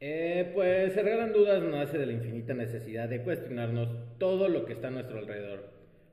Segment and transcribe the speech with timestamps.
[0.00, 4.74] Eh, pues se regalan dudas nace de la infinita necesidad de cuestionarnos todo lo que
[4.74, 5.70] está a nuestro alrededor.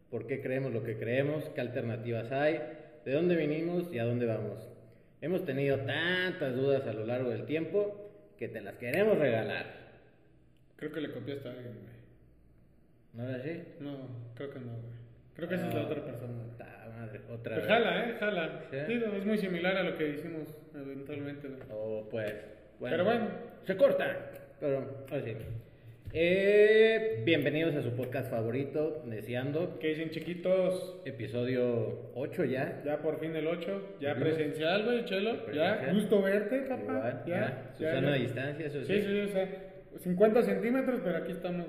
[0.10, 1.50] ¿Por qué creemos lo que creemos?
[1.56, 2.60] ¿Qué alternativas hay?
[3.06, 4.70] ¿De dónde vinimos y a dónde vamos?
[5.22, 9.66] Hemos tenido tantas dudas a lo largo del tiempo que te las queremos regalar.
[10.76, 11.92] Creo que le copiaste a alguien, güey.
[13.14, 13.62] ¿No es así?
[13.80, 13.98] No,
[14.36, 15.02] creo que no, güey.
[15.36, 16.44] Creo que esa es la otra persona.
[16.58, 17.68] Ta madre, otra Pues vez.
[17.68, 18.64] jala, eh, jala.
[18.72, 18.78] ¿Sí?
[18.88, 21.62] Sí, es muy similar a lo que hicimos eventualmente, güey.
[21.72, 22.34] O pues.
[22.82, 23.28] Pero bueno.
[23.66, 24.32] Se corta.
[24.60, 25.36] Pero, ahora sí.
[26.14, 29.80] Eh, bienvenidos a su podcast favorito, Deseando.
[29.80, 31.02] ¿Qué dicen, chiquitos?
[31.06, 32.82] Episodio 8 ya.
[32.86, 34.22] Ya por fin el 8, ya Ujú.
[34.22, 35.34] presencial, güey, chelo.
[35.54, 35.94] Ya, Presencial.
[35.96, 36.82] gusto verte, papá.
[36.84, 38.94] Igual, ya, Susana a distancia, eso sí.
[39.00, 39.48] Sí, sí, o sea,
[40.00, 41.68] 50 centímetros, pero aquí estamos.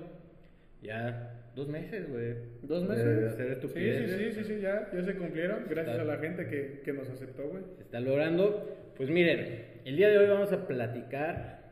[0.82, 2.34] Ya dos meses, güey.
[2.62, 3.32] ¿Dos De meses?
[3.32, 5.64] hacer Sí, sí, sí, sí, sí, ya, ya se cumplieron.
[5.68, 7.62] Gracias Está- a la gente que, que nos aceptó, güey.
[7.76, 8.92] Se está logrando.
[8.96, 11.62] Pues miren, el día de hoy vamos a platicar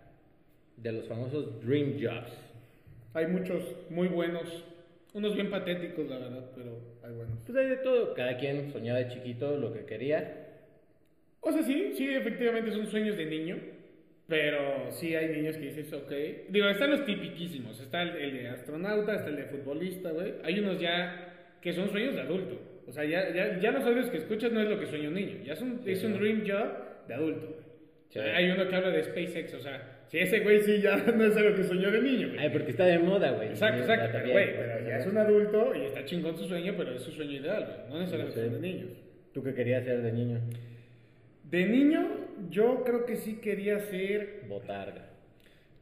[0.76, 2.32] de los famosos Dream Jobs.
[3.14, 4.64] Hay muchos muy buenos,
[5.14, 7.38] unos bien patéticos, la verdad, pero hay buenos.
[7.44, 8.14] Pues hay de todo.
[8.14, 10.46] Cada quien soñaba de chiquito lo que quería.
[11.40, 13.56] O sea, sí, sí, efectivamente son sueños de niño,
[14.30, 16.12] pero sí hay niños que dices, ok.
[16.48, 20.34] Digo, están los tipiquísimos, está el, el de astronauta, está el de futbolista, güey.
[20.44, 22.58] Hay unos ya que son sueños de adulto.
[22.86, 25.14] O sea, ya, ya, ya los audios que escuchas no es lo que sueña un
[25.14, 26.68] niño, ya es un, es un dream job
[27.06, 27.60] de adulto, güey.
[28.08, 28.18] Sí.
[28.18, 31.36] hay uno que habla de SpaceX, o sea, si ese güey sí ya no es
[31.36, 32.40] algo que soñó de niño, güey.
[32.40, 33.48] Ay, porque está de moda, güey.
[33.50, 36.46] Exacto, exacto, pero güey, pues, pero o ya es un adulto y está chingón su
[36.46, 37.88] sueño, pero es su sueño ideal, güey.
[37.90, 38.46] No necesariamente Sí.
[38.50, 38.90] son de niños.
[39.32, 40.40] ¿Tú qué querías ser de niño?
[41.44, 42.08] De niño,
[42.48, 44.44] yo creo que sí quería ser.
[44.48, 45.06] Botarga.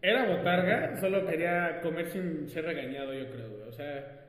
[0.01, 3.69] Era botarga, solo quería comer sin ser regañado, yo creo, güey.
[3.69, 4.27] O sea,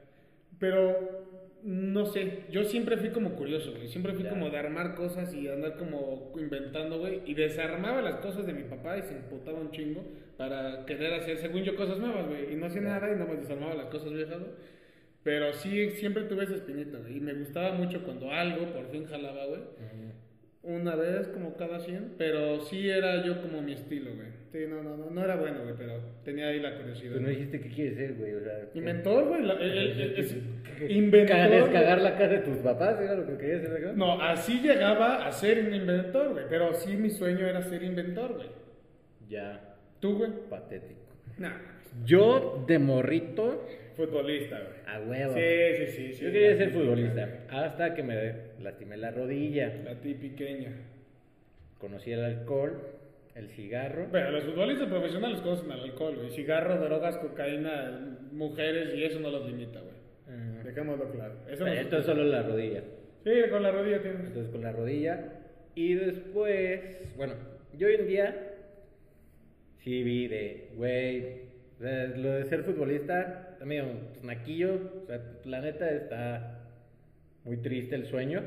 [0.60, 1.28] pero
[1.64, 3.88] no sé, yo siempre fui como curioso, güey.
[3.88, 4.30] Siempre fui Ya.
[4.30, 7.22] como de armar cosas y andar como inventando, güey.
[7.26, 10.04] Y desarmaba las cosas de mi papá y se emputaba un chingo
[10.38, 12.54] para querer hacer, según yo, cosas nuevas, güey.
[12.54, 14.52] Y no hacía nada y nada más desarmaba las cosas viejas, güey.
[15.22, 17.18] Pero sí, siempre tuve esa espinita, güey.
[17.18, 19.62] Y me gustaba mucho cuando algo por fin jalaba, güey.
[20.62, 24.28] Una vez, como cada 100, pero sí era yo como mi estilo, güey.
[24.52, 25.94] Sí, no, no, no, no era bueno, güey, pero
[26.26, 27.14] tenía ahí la curiosidad.
[27.16, 28.34] Tú no dijiste qué quieres ser, güey.
[28.36, 28.66] O sea.
[28.74, 30.36] Inventor, güey, el- el- el- es-
[30.90, 31.50] inventor.
[31.50, 33.94] Descagar la casa de tus papás, era lo que querías hacer acá.
[33.96, 38.34] No, así llegaba a ser un inventor, güey, pero sí mi sueño era ser inventor,
[38.36, 38.48] güey.
[39.30, 40.32] Ya, ¿Tú, güey?
[40.50, 41.00] patético.
[41.38, 41.54] Nah,
[42.06, 43.66] Yo, de morrito,
[43.96, 44.80] futbolista, güey.
[44.96, 45.34] a huevo.
[45.36, 45.40] Sí,
[45.78, 46.26] sí, sí, sí.
[46.26, 47.30] Yo quería ser futbolista.
[47.50, 48.16] Hasta que me
[48.62, 49.74] lastimé la rodilla.
[49.84, 50.74] La tipiqueña.
[51.78, 52.82] Conocí el alcohol,
[53.36, 54.08] el cigarro.
[54.12, 56.32] Pero los futbolistas profesionales conocen al alcohol, güey.
[56.32, 60.00] Cigarro, drogas, cocaína, mujeres y eso no los limita, güey.
[60.64, 61.36] Dejémoslo claro.
[61.50, 62.84] Eso no Esto es solo la rodilla.
[63.24, 64.28] Sí, con la rodilla tienes.
[64.28, 65.34] Entonces con la rodilla.
[65.76, 67.34] Y después, bueno,
[67.78, 68.54] yo hoy en día
[69.78, 71.50] sí vi de, güey,
[71.80, 73.86] lo de ser futbolista, medio
[74.22, 75.02] naquillo.
[75.04, 76.59] O sea, la neta está
[77.44, 78.42] muy triste el sueño.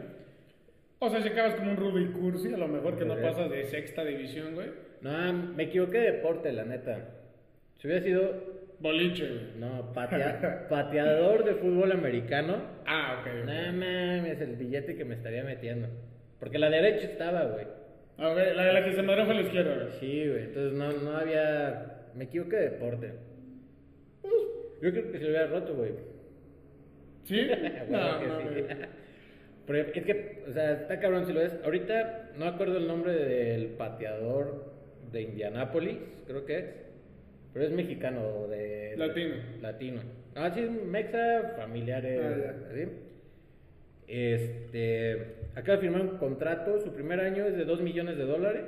[0.99, 3.21] O sea, si acabas como un Rudy Cursi, a lo mejor que no Ok.
[3.23, 4.69] pasas de sexta división, güey.
[5.01, 7.09] No, me equivoqué de deporte, la neta.
[7.79, 9.41] Si hubiera sido, Boliche, güey.
[9.59, 13.27] no, patea- pateador de fútbol americano, Ah, ok.
[13.41, 13.47] ok.
[13.47, 15.89] no mames, el billete que me estaría metiendo.
[16.39, 17.67] Porque la derecha estaba, güey.
[18.19, 19.93] A ver, la, la que se madreó fue la izquierda, güey.
[19.99, 20.43] Sí, güey.
[20.45, 22.11] Entonces no, no había.
[22.15, 23.13] Me equivoqué de deporte.
[24.21, 24.33] Pues,
[24.83, 25.93] yo creo que se lo hubiera roto, güey.
[27.25, 27.49] ¿Sí?
[27.91, 28.45] No, que no, sí.
[28.45, 28.65] güey.
[29.67, 31.57] Pero es que, o sea, está cabrón si lo ves.
[31.65, 34.73] Ahorita no acuerdo el nombre del pateador
[35.13, 36.65] de Indianápolis, creo que es.
[37.53, 38.95] Pero es mexicano, de.
[38.97, 39.35] Latino.
[39.61, 40.01] Latino.
[40.35, 42.21] Ah, sí, mexa, familiares.
[42.25, 42.71] Ah, ya.
[42.71, 42.89] así.
[44.09, 45.37] Este.
[45.55, 46.81] Acaba de firmar un contrato.
[46.81, 48.65] Su primer año es de 2 millones de dólares.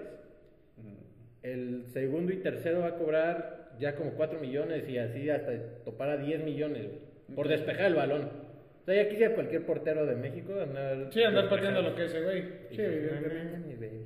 [1.42, 5.52] El segundo y tercero va a cobrar ya como 4 millones y así hasta
[5.84, 8.43] topar a 10 millones güey, por despejar el balón.
[8.84, 11.08] O sea, ya quisiera cualquier portero de México andar.
[11.10, 12.42] Sí, andar pateando lo que ese güey.
[12.70, 12.82] Sí.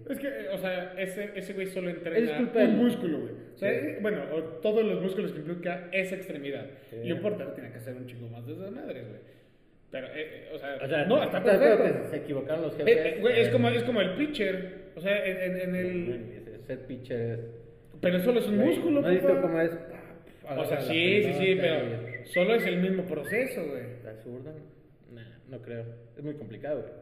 [0.08, 3.32] Es que, o sea, ese, ese güey solo Es entrena culpa un del- músculo, güey.
[3.54, 3.76] O sea, Sí.
[3.86, 6.66] eh, bueno, o todos los músculos que implica esa extremidad.
[6.90, 6.96] Sí.
[7.02, 9.20] Y un portero tiene que hacer un chingo más de esas madres, güey.
[9.90, 12.10] Pero, eh, eh, o sea, O sea, no, está perfecto.
[12.10, 12.96] se equivocaron los jefes.
[12.96, 14.90] eh, güey, es, como, es como el pitcher.
[14.94, 16.60] O sea, en, en- en el.
[16.66, 17.40] Set pitcher es.
[18.00, 19.40] Pero solo es un Güey, músculo, ¿No has visto papá.
[19.42, 19.70] cómo es?
[20.56, 23.82] O sea, sí, sí, sí, pero solo es el mismo proceso, güey.
[24.04, 24.52] ¿La zurda?
[25.12, 25.84] Nah, no creo.
[26.16, 26.92] Es muy complicado, güey.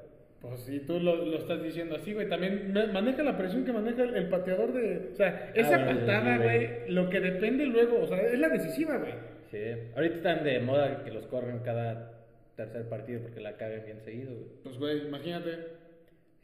[0.41, 3.73] Pues si tú lo, lo estás diciendo así, güey, también ma- maneja la presión que
[3.73, 5.11] maneja el, el pateador de...
[5.13, 6.91] O sea, esa Ah, bueno, patada, sí, güey, güey.
[6.91, 9.15] lo que depende luego, o sea, es la decisiva, güey.
[9.51, 9.59] Sí.
[9.95, 12.13] Ahorita están de moda que los corren cada
[12.57, 14.47] tercer partido porque la cagan bien seguido, güey.
[14.65, 15.51] Pues, güey, imagínate.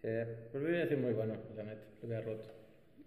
[0.00, 0.08] Sí,
[0.52, 1.82] pero hubiera sido muy bueno, la neta.
[2.00, 2.48] Lo hubiera roto.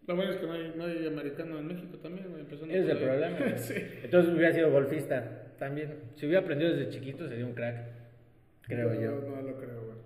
[0.07, 2.97] Lo bueno es que no hay, no hay americano en México también, empezando es el
[2.97, 3.37] problema.
[3.39, 3.53] güey.
[3.57, 3.73] sí.
[4.03, 5.95] Entonces hubiera sido golfista también.
[6.15, 7.77] Si hubiera aprendido desde chiquito sería un crack,
[8.61, 9.11] creo no, yo.
[9.11, 9.97] No, lo creo, güey.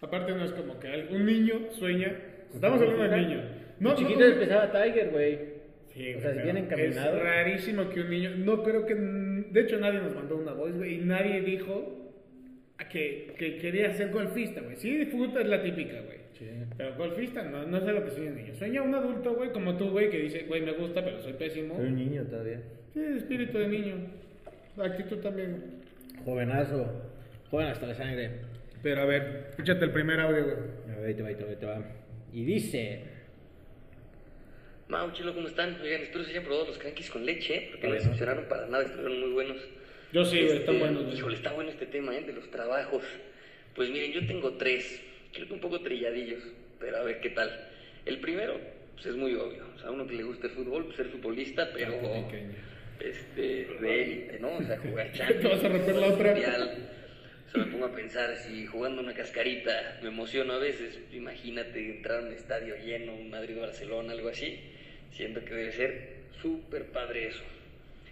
[0.00, 2.16] Aparte no es como que un niño sueña.
[2.54, 3.42] Estamos hablando de niño.
[3.80, 5.38] No, No, chiquito no, empezaba Tiger, güey.
[5.92, 7.16] Sí, O güey, sea, pero bien encaminado.
[7.16, 8.30] Es rarísimo que un niño.
[8.36, 8.94] No creo que.
[8.94, 10.94] De hecho, nadie nos mandó una voz, güey.
[10.94, 12.12] Y nadie dijo
[12.90, 14.76] que, que quería ser golfista, güey.
[14.76, 16.23] Sí, fútbol es la típica, güey.
[16.38, 16.46] Sí.
[16.76, 18.54] Pero golfista no, no es lo que sueña un niño.
[18.54, 21.76] Sueña un adulto, güey, como tú, güey, que dice, güey, me gusta, pero soy pésimo.
[21.76, 22.60] Soy un niño todavía.
[22.92, 23.94] Sí, espíritu de niño.
[24.76, 25.62] Actitud también.
[26.24, 26.86] Jovenazo.
[27.50, 28.30] Joven hasta la sangre.
[28.82, 30.56] Pero a ver, escúchate el primer audio, güey.
[30.92, 31.82] A ver, ahí te va, ahí te va, ahí te va.
[32.32, 33.00] Y dice.
[34.88, 35.80] Mau, chilo, ¿cómo están?
[35.80, 38.02] Oigan, espero se hayan probado los crankies con leche, porque no Bueno.
[38.04, 39.56] decepcionaron para nada, estuvieron muy buenos.
[40.12, 41.14] Yo sí, güey, Este, están buenos.
[41.14, 42.22] Híjole, está bueno este tema, ¿eh?
[42.22, 43.02] De los trabajos.
[43.74, 45.02] Pues miren, yo tengo tres,
[45.34, 46.42] creo que un poco trilladillos,
[46.80, 47.50] pero a ver qué tal.
[48.06, 48.58] El primero,
[48.94, 49.64] pues es muy obvio.
[49.74, 51.92] O sea, a uno que le gusta el fútbol, pues ser futbolista, pero
[53.00, 54.56] este, de élite, ¿no?
[54.56, 56.32] O sea, jugar Te vas a Champions, romper la otra.
[57.46, 61.78] O sea, me pongo a pensar, si jugando una cascarita me emociono a veces, imagínate
[61.96, 64.58] entrar a un estadio lleno, un Madrid-Barcelona, algo así.
[65.12, 66.08] Siento que debe ser
[66.42, 67.42] súper padre eso.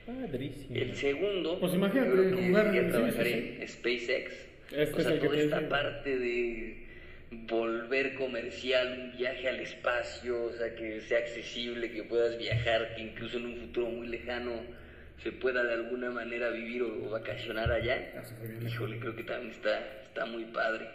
[0.06, 0.76] Padrísimo.
[0.76, 4.32] El segundo, Pues imagínate que jugar- sí, trabajar sí, en SpaceX.
[4.72, 6.81] Este o sea, toda esta parte de
[7.46, 13.02] volver comercial, un viaje al espacio, o sea, que sea accesible, que puedas viajar, que
[13.02, 14.52] incluso en un futuro muy lejano
[15.22, 17.96] se pueda de alguna manera vivir o, o vacacionar allá.
[18.66, 20.88] Híjole, creo que también está, está muy padre.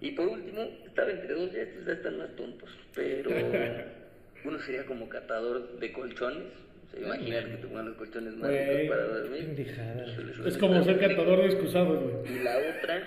[0.00, 3.30] Y por último, estaba entre dos, ya estos ya están más tontos, pero
[4.44, 6.52] uno sería como catador de colchones.
[6.86, 8.50] O sea, imagínate que te pongan los colchones más
[8.88, 9.54] para dormir.
[9.58, 12.34] Híjole, Es como ser catador de excusados, güey.
[12.34, 13.06] Y la otra,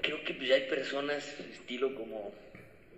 [0.00, 2.32] creo que pues ya hay personas estilo como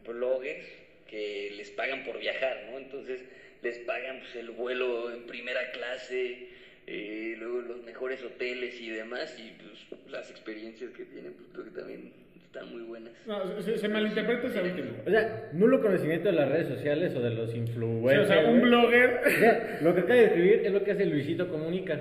[0.06, 0.66] bloggers
[1.08, 2.78] que les pagan por viajar, ¿no?
[2.78, 3.20] Entonces
[3.62, 6.48] les pagan pues el vuelo en primera clase,
[6.86, 11.64] eh, luego los mejores hoteles y demás, y pues las experiencias que tienen, pues creo
[11.66, 12.12] que también
[12.46, 13.12] están muy buenas.
[13.26, 14.90] No, se, se malinterpreta ese último.
[15.06, 18.24] O sea, nulo conocimiento de las redes sociales o de los Sí, influencers.
[18.24, 19.20] o sea, un blogger.
[19.26, 22.00] O sea, lo que acaba de escribir es lo que hace Luisito Comunica.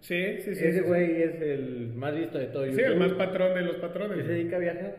[0.00, 0.64] Sí, sí, sí.
[0.64, 2.86] Ese sí, güey es el más visto de todo Sí, YouTube.
[2.86, 4.24] el más patrón de los patrones.
[4.24, 4.96] se dedica a viajar.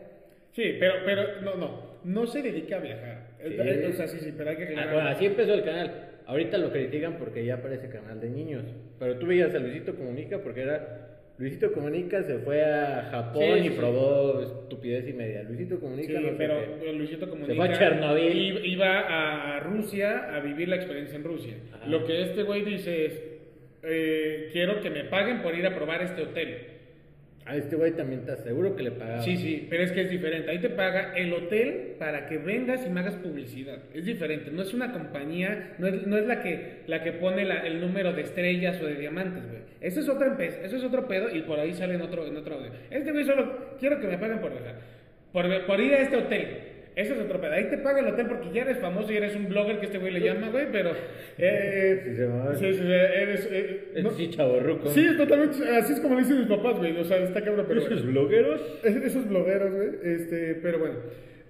[0.52, 1.90] Sí, pero, pero, no, no.
[2.04, 3.28] No se dedica a viajar.
[3.42, 3.54] Sí.
[3.58, 5.90] Eh, O sea, sí, sí, pero hay que Ah, bueno, así empezó el canal.
[6.26, 8.64] Ahorita lo critican porque ya parece canal de niños.
[8.98, 11.06] Pero tú veías a Luisito Comunica porque era.
[11.38, 13.74] Luisito Comunica se fue a Japón Sí, sí, y sí.
[13.78, 15.42] probó estupidez y media.
[15.44, 18.66] Luisito Comunica Sí, no sé pero pero Luisito Comunica fue a Chernobyl.
[18.66, 21.54] Iba a, a Rusia a vivir la experiencia en Rusia.
[21.72, 21.86] Ajá.
[21.86, 23.22] Lo que este güey dice es,
[23.82, 26.58] eh, quiero que me paguen por ir a probar este hotel.
[27.46, 29.22] A este güey también te aseguro que le pagaba.
[29.22, 30.50] Sí, sí, pero es que es diferente.
[30.50, 33.78] Ahí te paga el hotel para que vengas y me hagas publicidad.
[33.94, 34.50] Es diferente.
[34.52, 37.80] No es una compañía, no es, no es la, que, la que pone la- el
[37.80, 39.62] número de estrellas o de diamantes, güey.
[39.80, 42.36] Eso es otra empresa, eso es otro pedo y por ahí sale en otro, en
[42.36, 42.70] otro audio.
[42.90, 44.52] Este güey solo quiero que me paguen por.
[45.32, 46.48] Por, por ir a este hotel.
[46.96, 47.52] Eso es otro pedo.
[47.52, 49.98] Ahí te paga el hotel porque ya eres famoso y eres un blogger que este
[49.98, 50.90] güey le llama, güey, pero...
[51.38, 52.54] Eh, Sí, se llama.
[52.56, 53.48] sí, sí, eres...
[53.50, 54.88] eh, Es no- sí, chaborruco.
[54.90, 55.56] Sí, totalmente.
[55.68, 56.96] Así es como le dicen mis papás, güey.
[56.98, 57.80] O sea, está cabrón, pero.
[57.80, 58.10] ¿Esos bueno.
[58.12, 58.60] blogueros?
[58.84, 59.88] Es- Esos blogueros, güey.
[60.02, 60.94] Este, pero bueno.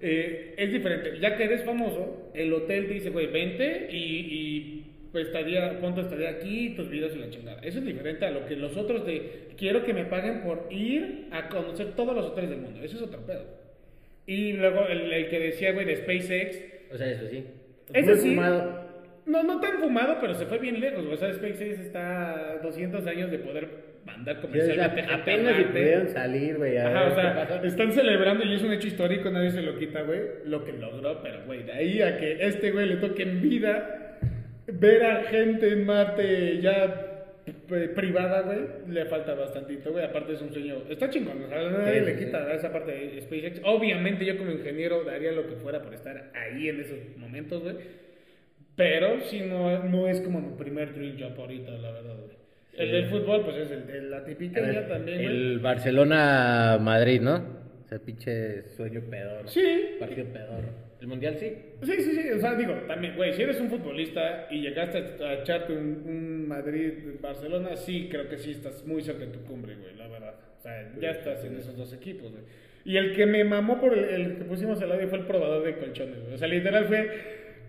[0.01, 1.19] eh, es diferente.
[1.19, 6.01] Ya que eres famoso, el hotel te dice, güey, vente y, y pues estaría, punto
[6.01, 7.59] estaría aquí, tus videos y la chingada.
[7.61, 11.27] Eso es diferente a lo que los otros de quiero que me paguen por ir
[11.31, 12.79] a conocer todos los hoteles del mundo.
[12.83, 13.60] Eso es otro pedo.
[14.25, 16.63] Y luego el, el que decía, güey, de SpaceX.
[16.93, 17.45] O sea, eso sí.
[17.93, 18.29] Muy sí.
[18.29, 18.91] fumado.
[19.25, 21.03] No, no tan fumado, pero se fue bien lejos.
[21.03, 21.13] güey.
[21.13, 25.57] O sea, SpaceX está a 200 años de poder mandar Sí, o sea, comercialmente apenas
[25.57, 26.77] si pudieron salir, güey.
[26.77, 30.21] Ajá, o sea, están celebrando y es un hecho histórico, nadie se lo quita, güey,
[30.45, 34.17] lo que logró, pero, güey, de ahí a que este güey le toque en vida
[34.67, 37.10] ver a gente en Marte ya
[37.95, 42.01] privada, güey, le falta bastantito, güey, aparte es un sueño, está chingón, o sea, nadie
[42.01, 45.93] le quita esa parte de SpaceX, obviamente yo como ingeniero daría lo que fuera por
[45.93, 47.75] estar ahí en esos momentos, güey,
[48.75, 52.41] pero sí no, no es como mi primer dream job ahorita, la verdad, güey.
[52.73, 52.91] El Sí.
[52.93, 55.19] del fútbol, pues es el de la típica ver, ya también.
[55.19, 57.35] El Barcelona-Madrid, ¿no?
[57.83, 59.49] O sea, pinche sueño pedor.
[59.49, 59.97] Sí.
[59.99, 60.63] Partido pedor.
[61.01, 61.51] El mundial sí.
[61.81, 65.33] Sí, sí, sí, o sea, digo, también, güey, si eres un futbolista y llegaste a,
[65.41, 69.95] echarte un, un Madrid-Barcelona, sí, creo que sí estás muy cerca de tu cumbre, güey,
[69.95, 70.35] la verdad.
[70.59, 72.43] O sea, ya estás en esos dos equipos, güey.
[72.85, 75.63] Y el que me mamó por el, el que pusimos al audio fue el probador
[75.63, 76.35] de colchones, güey.
[76.35, 77.09] O sea, literal fue,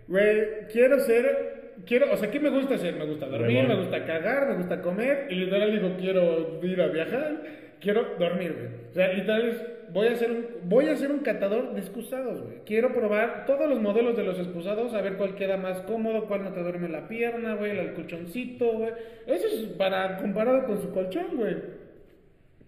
[0.09, 2.97] güey, quiero ser, quiero, o sea, ¿qué me gusta hacer?
[2.97, 6.89] Me gusta dormir, me gusta cagar, me gusta comer, y literal digo, quiero ir a
[6.89, 7.43] viajar,
[7.81, 8.67] quiero dormir, güey.
[8.91, 12.43] O sea, literal es voy a hacer un, voy a hacer un catador de excusados,
[12.43, 12.59] güey.
[12.65, 16.45] Quiero probar todos los modelos de los excusados, a ver cuál queda más cómodo, cuál
[16.45, 18.93] no te duerme la pierna, güey, el colchoncito, güey.
[19.27, 21.57] Eso es para comparado con su colchón, güey.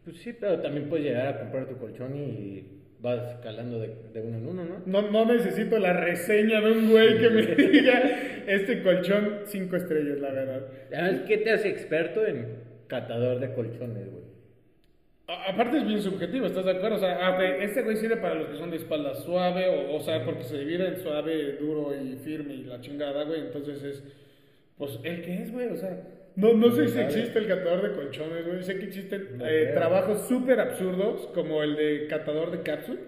[0.04, 2.66] Pues sí, pero también puedes llegar a comprar tu colchón y
[3.00, 4.82] vas escalando de, de uno en uno, ¿no?
[4.84, 8.02] No, no necesito la reseña de un güey que me diga
[8.46, 10.66] este colchón cinco estrellas, la verdad.
[10.90, 12.46] ¿Sabes qué te hace experto en
[12.86, 14.23] catador de colchones, güey?
[15.26, 16.96] A- Aparte es bien subjetivo, ¿estás de acuerdo?
[16.96, 20.00] O sea, ah, este güey sirve para los que son de espalda suave, o, o
[20.00, 23.40] sea, porque se divide en suave, duro y firme y la chingada, güey.
[23.40, 24.04] Entonces es,
[24.76, 25.68] pues, ¿el qué es, güey?
[25.68, 25.98] O sea,
[26.36, 28.62] no, no sé si existe el catador de colchones, güey.
[28.64, 33.00] Sé que existen eh, trabajos súper absurdos, como el de catador de cápsula.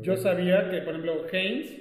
[0.00, 1.76] Yo sabía que, por ejemplo, Haynes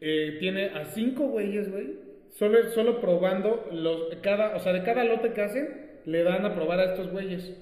[0.00, 1.94] eh, tiene a cinco güeyes, güey,
[2.30, 5.68] solo, solo probando los, cada, o sea, de cada lote que hacen,
[6.06, 7.54] le dan a probar a estos güeyes.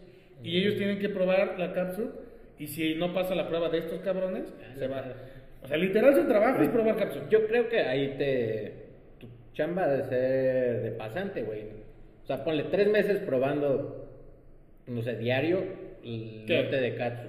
[0.43, 2.11] Y ellos tienen que probar la cápsula,
[2.59, 5.05] y si no pasa la prueba de estos cabrones, se va.
[5.63, 7.27] O sea, literal su trabajo es probar cápsula.
[7.29, 8.73] Yo creo que ahí te.
[9.19, 11.63] Tu chamba de ser de pasante, güey.
[12.23, 14.09] O sea, ponle tres meses probando,
[14.87, 15.63] no sé, diario,
[16.05, 16.63] el ¿Qué?
[16.63, 17.29] lote de katsu.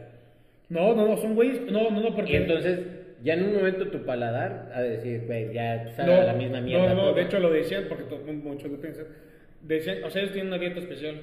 [0.69, 2.33] No, no, no, son güeyes, no, no, no, porque...
[2.33, 2.79] Y entonces,
[3.23, 6.93] ya en un momento tu paladar a decir, güey, ya sabe no, la misma mierda.
[6.93, 8.03] No, no, de hecho lo decían porque
[8.33, 9.05] muchos lo piensan.
[9.61, 11.15] Decían, o sea, ellos tienen una dieta especial.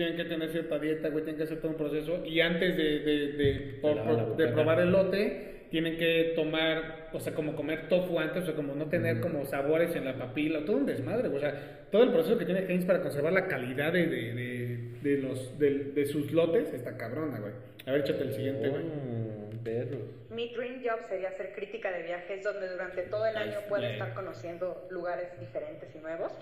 [0.00, 2.24] Tienen que tener cierta dieta, güey, tienen que hacer todo un proceso.
[2.24, 4.42] Y antes de, de, de, por- lavar la por- boca.
[4.44, 8.54] de probar el lote, tienen que tomar, o sea, como comer tofu antes, o sea,
[8.54, 11.36] como no tener como sabores en la papila, todo un desmadre, güey.
[11.36, 14.78] o sea, todo el proceso que tiene Heinz para conservar la calidad de, de, de,
[15.02, 17.52] de los, de, de sus lotes está cabrona, güey.
[17.84, 18.82] A ver, échate el siguiente, güey.
[18.82, 20.00] Oh, perros.
[20.30, 23.92] Mi dream job sería ser crítica de viajes donde durante todo el año pueda Bien.
[23.92, 26.32] estar conociendo lugares diferentes y nuevos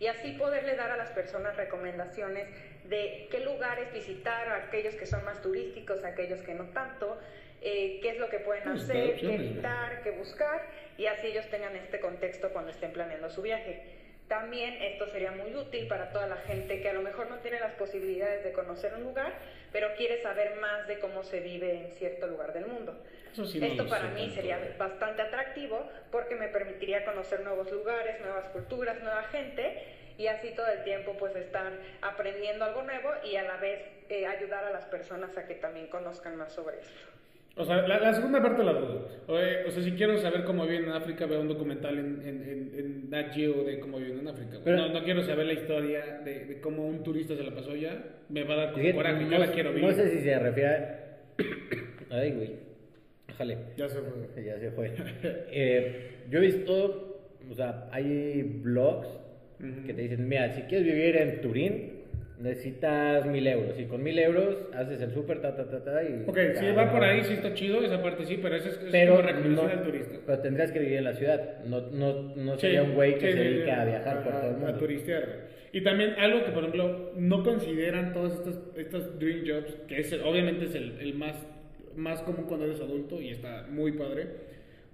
[0.00, 2.48] y así poderle dar a las personas recomendaciones
[2.84, 7.18] de qué lugares visitar, aquellos que son más turísticos, aquellos que no tanto,
[7.62, 10.62] eh, qué es lo que pueden Pues, hacer, qué evitar, qué buscar
[10.98, 13.82] y así ellos tengan este contexto cuando estén planeando su viaje.
[14.28, 17.60] También esto sería muy útil para toda la gente que a lo mejor no tiene
[17.60, 19.32] las posibilidades de conocer un lugar,
[19.70, 22.96] pero quiere saber más de cómo se vive en cierto lugar del mundo.
[23.34, 24.76] Sí no Esto lo para mí sería güey.
[24.78, 29.84] bastante atractivo porque me permitiría conocer nuevos lugares, nuevas culturas, nueva gente
[30.18, 31.70] y así todo el tiempo pues estar
[32.02, 35.86] aprendiendo algo nuevo y a la vez eh, ayudar a las personas a que también
[35.88, 37.15] conozcan más sobre esto.
[37.58, 39.08] O sea, la, la segunda parte la dudo.
[39.28, 42.70] O sea, si quiero saber cómo viven en África, veo un documental en, en, en,
[42.78, 44.58] en Nat Geo de cómo viven en África.
[44.62, 47.70] Pero- no, no quiero saber la historia de, de cómo un turista se la pasó
[47.72, 47.96] allá.
[48.28, 49.24] Me va a dar como coraje.
[49.24, 49.88] no, Yo la quiero vivir.
[49.88, 51.00] no sé si se refiere a...
[52.10, 52.50] Ay, güey.
[53.26, 53.58] Déjale.
[53.76, 54.44] Ya se fue.
[54.44, 54.92] Ya se fue.
[55.50, 59.08] Eh, yo he visto, o sea, hay blogs
[59.86, 61.95] que te dicen, mira, si quieres vivir en Turín,
[62.40, 63.78] necesitas mil euros.
[63.78, 66.02] Y con mil euros haces el súper, ta, ta, ta, ta.
[66.02, 68.74] Y Ok, si va por ahí, sí está chido, esa parte sí, pero esa es,
[68.76, 70.16] es Pero, como no- al turista.
[70.26, 71.64] pero tendrías que vivir en la ciudad.
[71.64, 74.22] No, no, no Sí, sería un güey que sí, se sí, dedica sí, a viajar
[74.24, 74.78] por todo el A mundo.
[74.78, 75.22] turistear.
[75.26, 75.56] güey.
[75.72, 80.12] Y también algo que, por ejemplo, no consideran todos estos, estos dream jobs, que es,
[80.24, 81.34] obviamente es el, el más,
[81.96, 84.26] más común cuando eres adulto y está muy padre.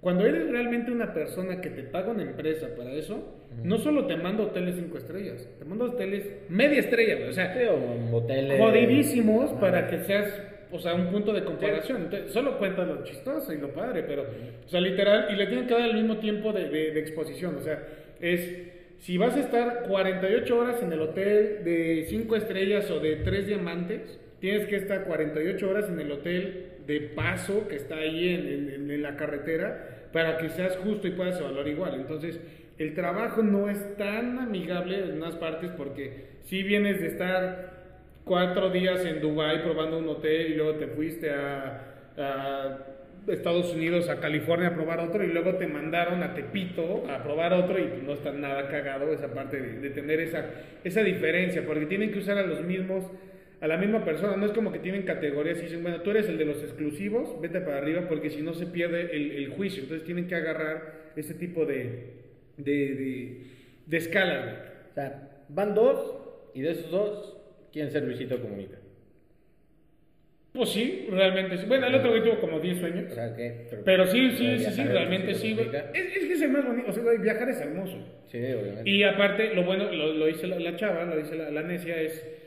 [0.03, 3.23] Cuando eres realmente una persona que te paga una empresa para eso,
[3.63, 7.29] no solo te manda hoteles cinco estrellas, te manda hoteles media estrella, güey.
[7.29, 7.77] O sea, o
[8.11, 8.59] moteles.
[8.59, 10.41] jodidísimos para que seas,
[10.71, 12.03] o sea, un punto de comparación.
[12.03, 15.67] Entonces, solo cuenta lo chistoso y lo padre, pero, o sea, literal, y le tienen
[15.67, 17.55] que dar el mismo tiempo de, de- de exposición.
[17.55, 17.81] O sea,
[18.19, 18.57] es,
[18.99, 23.47] si vas a estar 48 horas en el hotel de 5 estrellas o de 3
[23.47, 29.01] diamantes, tienes que estar 48 horas en el hotel de paso que está ahí en,
[29.01, 31.93] la carretera para que seas justo y puedas evaluar igual.
[31.95, 32.41] Entonces,
[32.77, 37.71] el trabajo no es tan amigable en unas partes porque si vienes de estar
[38.25, 42.79] cuatro días en Dubai probando un hotel y luego te fuiste a,
[43.25, 47.53] Estados Unidos, a California a probar otro y luego te mandaron a Tepito a probar
[47.53, 50.45] otro y no está nada cagado esa parte de, de tener esa,
[50.83, 53.05] esa diferencia porque tienen que usar a los mismos
[53.63, 56.27] a la misma persona, no es como que tienen categorías y dicen, bueno, tú eres
[56.27, 59.83] el de los exclusivos, vete para arriba porque si no se pierde el, el juicio,
[59.83, 62.09] entonces tienen que agarrar ese tipo de,
[62.57, 63.37] de, de,
[63.85, 64.57] de escalas.
[64.91, 66.13] O sea, van dos
[66.53, 67.37] y de esos dos,
[67.71, 68.79] ¿quién ser Luisito Comunica?
[70.51, 71.65] Pues sí, realmente sí.
[71.65, 73.11] Bueno, el otro güey tuvo como 10 sueños.
[73.13, 73.69] O sea, ¿qué?
[73.85, 75.57] Pero sí, sí, sí, sí, realmente sí.
[75.93, 77.97] Es, es que es el más bonito, o sea, viajar es hermoso.
[78.27, 78.89] Sí, obviamente.
[78.89, 82.01] Y aparte, lo bueno, lo, lo dice la, la chava, lo dice la, la necia,
[82.01, 82.41] es...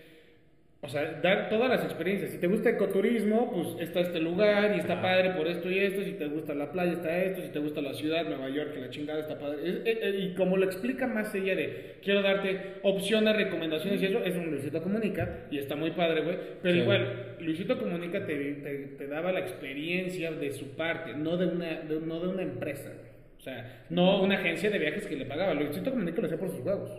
[0.86, 2.30] o sea, dar todas las experiencias.
[2.30, 6.02] Si te gusta ecoturismo, pues está este lugar y está padre por esto y esto.
[6.02, 7.42] Si te gusta la playa, está esto.
[7.42, 9.58] Si te gusta la ciudad, Nueva York, que la chingada está padre.
[9.68, 14.06] Es- eh, eh, y como lo explica más ella de quiero darte opciones, recomendaciones y
[14.06, 16.36] eso, es un Luisito Comunica y está muy padre, güey.
[16.62, 16.80] Pero Sí.
[16.80, 21.80] igual, Luisito Comunica te, te, te daba la experiencia de su parte, no de una,
[21.82, 22.92] de- no de una empresa.
[23.38, 25.54] O sea, no una agencia de viajes que le pagaba.
[25.54, 26.90] Luisito Comunica lo hacía por sus huevos.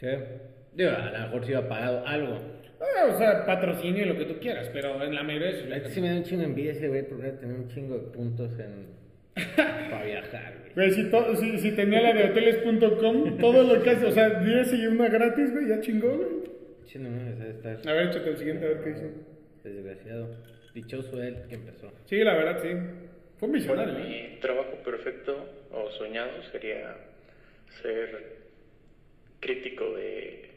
[0.00, 0.06] Sí.
[0.74, 2.38] Digo, a lo mejor se iba pagado algo.
[2.96, 5.68] Ah, o sea, patrocinio y lo que tú quieras, pero en la mayoría de sus
[5.68, 8.06] neta sí me da un chingo de envidia ese güey porque tener un chingo de
[8.12, 8.86] puntos en...
[9.56, 10.72] para viajar, güey.
[10.74, 14.40] Güey, si, to- si, si tenía la de hoteles.com, todo lo que hace, o sea,
[14.40, 16.28] 10 y una gratis, güey, ya chingó, güey.
[16.86, 17.08] Sí, no
[17.48, 19.06] estar A ver, échate el siguiente, a ver qué hizo.
[19.64, 20.28] desgraciado.
[20.74, 21.92] Dichoso él que empezó.
[22.06, 22.68] Sí, la verdad, sí.
[23.38, 24.30] Fue un Bueno, visionario, ¿eh?
[24.34, 26.96] mi trabajo perfecto o soñado sería
[27.82, 28.34] ser
[29.40, 30.50] crítico de,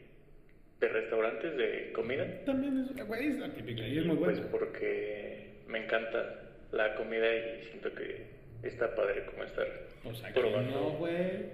[0.80, 2.24] de restaurantes de comida.
[2.44, 4.50] También es, güey, es la típica y es muy Pues bueno.
[4.52, 6.42] porque me encanta
[6.72, 8.26] la comida y siento que
[8.62, 9.66] está padre como estar
[10.02, 11.06] Pues aquí probando no,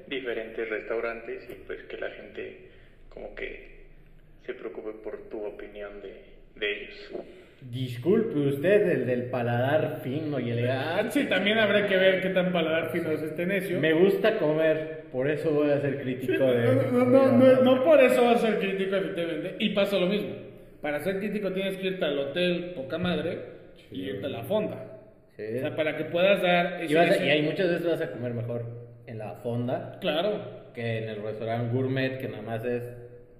[0.08, 2.58] diferentes restaurantes y pues que la gente
[3.08, 3.74] como que
[4.44, 6.14] se preocupe por tu opinión de,
[6.56, 7.10] de ellos.
[7.70, 11.10] Disculpe usted, el del paladar fino y elegante.
[11.22, 13.80] sí, también habrá que ver qué tan paladar fino es este necio.
[13.80, 16.74] Me gusta comer, por eso voy a ser crítico de...
[16.92, 19.56] No, no, no, no por eso vas a ser crítico, efectivamente.
[19.58, 20.34] Y pasa lo mismo.
[20.82, 23.38] Para ser crítico tienes que irte al hotel poca madre
[23.90, 24.84] y irte a la fonda.
[25.36, 25.42] Sí.
[25.56, 27.86] O sea, para que puedas dar Y, ese- vas a- ese- y hay muchas veces
[27.86, 28.66] vas a comer mejor
[29.06, 30.38] en la fonda Claro.
[30.74, 32.82] que en el restaurante gourmet, que nada más es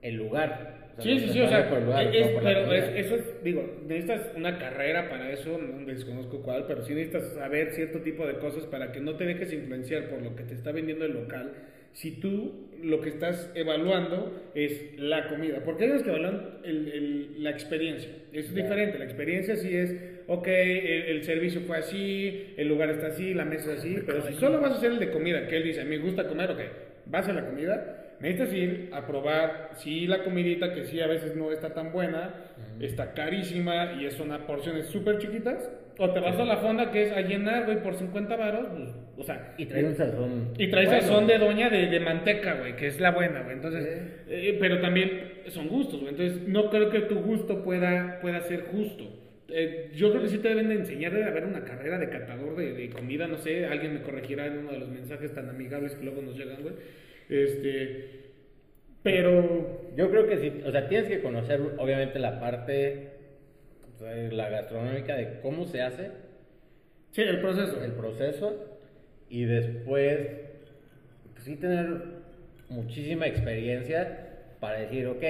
[0.02, 0.83] el lugar.
[0.98, 4.58] Sí, sí, sí, o sea, lugar, es- la pero es- eso es, digo, necesitas una
[4.58, 8.92] carrera para eso, no desconozco cuál, pero sí necesitas saber cierto tipo de cosas para
[8.92, 11.52] que no te dejes influenciar por lo que te está vendiendo el local.
[11.92, 17.42] Si tú lo que estás evaluando es la comida, porque hay que evalúan el- el-
[17.42, 18.62] la experiencia, eso es Ya.
[18.62, 19.94] diferente, la experiencia sí es,
[20.26, 24.22] ok, el, el servicio fue así, el lugar está así, la mesa es así, pero
[24.22, 26.60] si solo vas a hacer el de comida, que él dice, me gusta comer, ok,
[27.06, 31.34] vas a la comida, necesitas ir a probar, sí, la comidita que sí a veces
[31.36, 32.34] no está tan buena,
[32.80, 37.02] está carísima y es una porciones súper chiquitas, o te vas a la fonda que
[37.04, 40.48] es a llenar, güey, por 50 varos, pues, o sea, Y trae un sazón.
[40.58, 41.00] y trae bueno.
[41.02, 43.54] sazón de doña de, de manteca, güey, que es la buena, güey.
[43.56, 44.22] Entonces, Sí.
[44.28, 46.10] eh, pero también son gustos, güey.
[46.14, 49.04] Entonces, no creo que tu gusto pueda, pueda ser justo.
[49.48, 52.56] Eh, yo creo que sí te deben de enseñar de haber una carrera de catador
[52.56, 55.94] de, de comida, no sé, alguien me corregirá en uno de los mensajes tan amigables
[55.94, 56.74] que luego nos llegan, güey.
[57.28, 58.10] Este,
[59.02, 63.10] pero Yo creo que sí, o sea, tienes que conocer obviamente la parte,
[63.94, 66.10] o sea, la gastronómica de cómo se hace,
[67.12, 67.82] sí, el proceso.
[67.84, 68.78] el proceso,
[69.28, 70.28] y después,
[71.32, 72.02] pues sí tener
[72.68, 75.22] muchísima experiencia para decir, ok,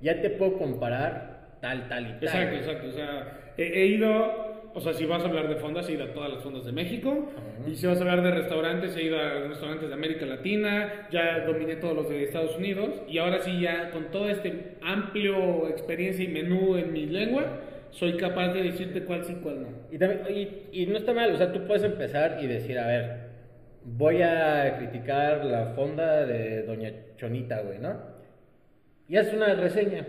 [0.00, 2.22] ya te puedo comparar tal, tal y tal.
[2.24, 2.88] Exacto, exacto.
[2.88, 6.04] O sea, he, he ido, o sea, si vas a hablar de fondas, he ido
[6.04, 7.28] a todas las fondas de México.
[7.66, 11.08] Y si vas a hablar de restaurantes, he ido a restaurantes de América Latina.
[11.10, 13.02] Ya dominé todos los de Estados Unidos.
[13.08, 18.16] Y ahora sí, ya con todo este amplio experiencia y menú en mi lengua, soy
[18.16, 19.68] capaz de decirte cuál sí, cuál no.
[19.90, 22.86] Y, también, y, y no está mal, o sea, tú puedes empezar y decir, a
[22.86, 23.16] ver,
[23.84, 27.96] voy a criticar la fonda de Doña Chonita, güey, ¿no?
[29.08, 30.06] Y haces una reseña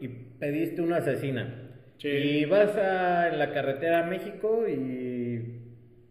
[0.00, 1.67] y pediste una asesina.
[1.98, 2.08] Sí.
[2.08, 5.60] Y vas a, en la carretera a México y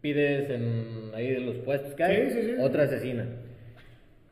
[0.00, 2.54] pides en ahí de los puestos que hay Sí, sí, sí.
[2.60, 3.26] otra asesina.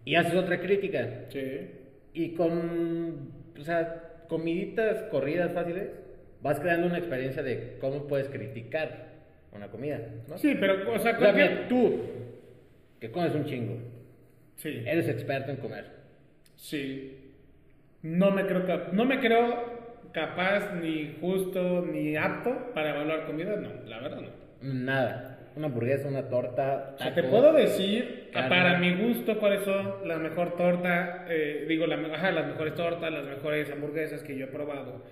[0.05, 1.25] Y haces otra crítica.
[1.31, 1.71] Sí.
[2.15, 5.89] Y con, o sea, comiditas corridas fáciles,
[6.43, 9.07] vas creando una experiencia de cómo puedes criticar
[9.53, 10.37] una comida, ¿no?
[10.39, 11.69] Sí, pero, o sea, cualquier...
[11.69, 12.01] tú,
[13.01, 13.79] que comes un chingo,
[14.57, 14.83] Sí.
[14.87, 15.85] eres experto en comer.
[16.57, 17.33] Sí.
[18.03, 19.76] No me creo no me creo
[20.13, 24.47] capaz ni justo ni apto para evaluar comida, no, la verdad no.
[24.63, 25.33] Nada.
[25.57, 26.93] Una hamburguesa, una torta.
[26.97, 28.49] O sea, te puedo decir carne.
[28.51, 33.11] para mi gusto cuáles son la mejor torta, eh, digo, la, ajá, las mejores tortas,
[33.11, 35.03] las mejores hamburguesas que yo he probado.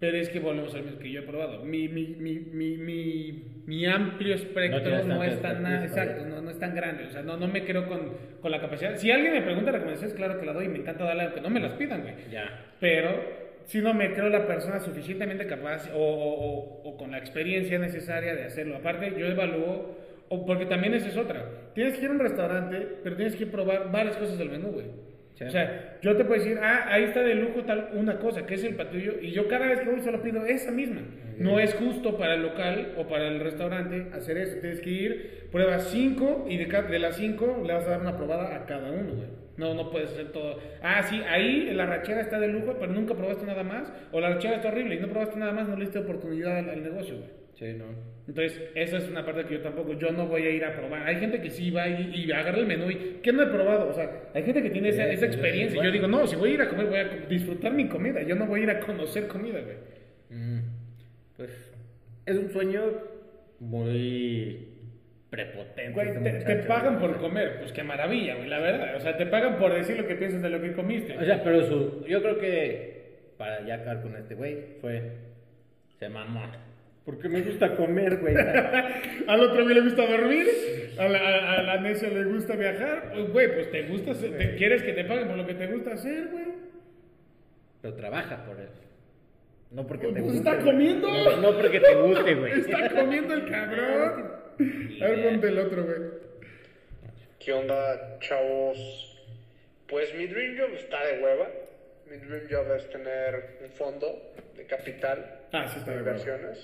[0.00, 1.62] Pero es que volvemos al mismo que yo he probado.
[1.62, 6.74] Mi, mi, mi, mi, amplio espectro no, tanta es tan exacto, no, no es tan
[6.74, 7.04] grande.
[7.04, 8.96] O sea, no, no me creo con, con la capacidad.
[8.96, 11.50] Si alguien me pregunta recomendaciones, claro que la doy y me encanta darle, aunque no
[11.50, 12.14] me las pidan, güey.
[12.30, 12.64] Ya.
[12.80, 13.39] Pero
[13.70, 18.34] si no me creo la persona suficientemente capaz o, o- o- con la experiencia necesaria
[18.34, 18.76] de hacerlo.
[18.76, 19.96] Aparte, yo evalúo,
[20.28, 21.44] o porque también esa es otra.
[21.74, 24.86] Tienes que ir a un restaurante, pero tienes que probar varias cosas del menú, güey.
[25.34, 25.44] Sí.
[25.44, 28.54] O sea, yo te puedo decir, ah, ahí está de lujo tal una cosa, que
[28.54, 31.00] es el patullo, y yo cada vez que voy solo pido esa misma.
[31.38, 34.58] No es justo para el local o para el restaurante hacer eso.
[34.60, 38.00] Tienes que ir, pruebas cinco y de, ca- de las cinco le vas a dar
[38.02, 39.28] una probada a cada uno, güey.
[39.60, 40.58] No, no puedes hacer todo.
[40.82, 43.92] Ah, sí, ahí la rachera está de lujo, pero nunca probaste nada más.
[44.10, 46.70] O la rachera está horrible y no probaste nada más, no le diste oportunidad al,
[46.70, 47.28] al negocio, güey.
[47.54, 47.84] Sí, no.
[48.26, 51.06] Entonces, esa es una parte que yo tampoco, yo no voy a ir a probar.
[51.06, 53.88] Hay gente que sí va y, y agarra el menú y, ¿qué no he probado?
[53.90, 55.76] O sea, hay gente que tiene esa, Sí, esa sí, experiencia.
[55.76, 55.90] bueno.
[55.90, 58.22] Yo digo, no, si voy a ir a comer, voy a disfrutar mi comida.
[58.22, 59.76] Yo no voy a ir a conocer comida, güey.
[60.30, 60.60] Mm,
[61.36, 61.50] Pues
[62.24, 62.80] es un sueño
[63.58, 64.68] muy
[65.30, 65.90] prepotente.
[65.92, 66.12] Güey,
[66.44, 67.08] te, pagan güey.
[67.12, 68.96] por comer, pues qué maravilla, güey, la verdad.
[68.96, 71.16] O sea, te pagan por decir lo que piensas de lo que comiste.
[71.16, 73.00] O sea, pero su, yo creo que
[73.38, 75.02] para ya acabar con este güey fue
[75.98, 76.42] se mamó.
[77.04, 78.34] Porque me gusta comer, güey.
[79.26, 80.46] Al otro güey le gusta dormir,
[80.98, 83.10] a la, a, a la necia le gusta viajar.
[83.12, 85.66] Pues, Güey, pues te gusta, hacer- te, quieres que te paguen por lo que te
[85.68, 86.44] gusta hacer, güey.
[87.80, 88.82] Pero trabaja por eso.
[89.70, 90.38] No porque te Pues guste.
[90.50, 91.08] está comiendo.
[91.08, 92.52] No, no porque te guste, güey.
[92.60, 94.39] Está comiendo el cabrón.
[94.58, 95.98] A ver, ponte el otro, güey.
[97.38, 99.06] ¿Qué onda, chavos?
[99.88, 101.48] Pues mi dream job está de hueva.
[102.10, 106.58] Mi dream job es tener un fondo de capital Ah, sí está de de inversiones.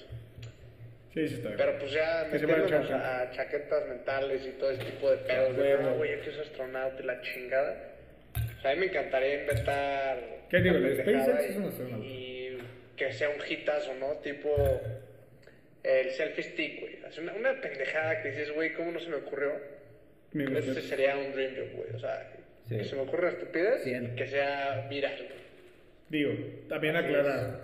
[1.14, 1.58] Sí, sí está bien.
[1.58, 5.56] Pero pues ya metiéndonos a chaquetas mentales y todo ese tipo de pedos.
[5.56, 5.82] De, Huevo.
[5.82, 7.76] no, güey, yo quiero ser astronauta y la chingada.
[8.58, 10.18] O sea, a mí me encantaría inventar...
[10.50, 10.76] ¿Qué digo?
[10.76, 12.04] El SpaceX es un astronauta.
[12.06, 12.58] Y
[12.96, 14.12] que sea un hitazo, ¿no?
[14.18, 14.80] Tipo
[15.86, 16.96] el selfie stick, güey.
[17.06, 19.52] Hacer una, una pendejada que dices, güey, ¿cómo no se me ocurrió?
[20.32, 20.80] Mi Ese respeto.
[20.80, 21.90] sería un dream job, güey.
[21.94, 22.32] O sea,
[22.68, 22.76] Sí.
[22.78, 25.14] que se me ocurra estupidez y que sea viral.
[26.08, 26.32] Digo,
[26.68, 27.60] también Así aclarar.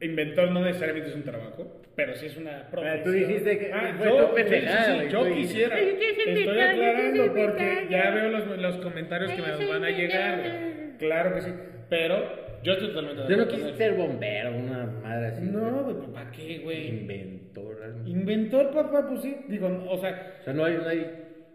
[0.00, 3.04] Inventor no necesariamente es un trabajo, pero sí es una profesión.
[3.04, 5.78] tú dijiste que- Ah, yo, pendejada, sí, yo quisiera.
[5.78, 10.42] Estoy aclarando porque ya veo los, los comentarios que me van a llegar.
[10.98, 11.50] Claro que sí.
[11.90, 15.42] Pero yo estoy totalmente de Yo no quise ser bombero, una madre así.
[15.44, 16.88] No, güey, ¿para qué, güey?
[16.88, 17.82] Inventor.
[17.82, 18.06] algo.
[18.08, 19.36] Inventor, papá, pues sí.
[19.48, 21.06] Digo, o sea, O sea, no hay, no hay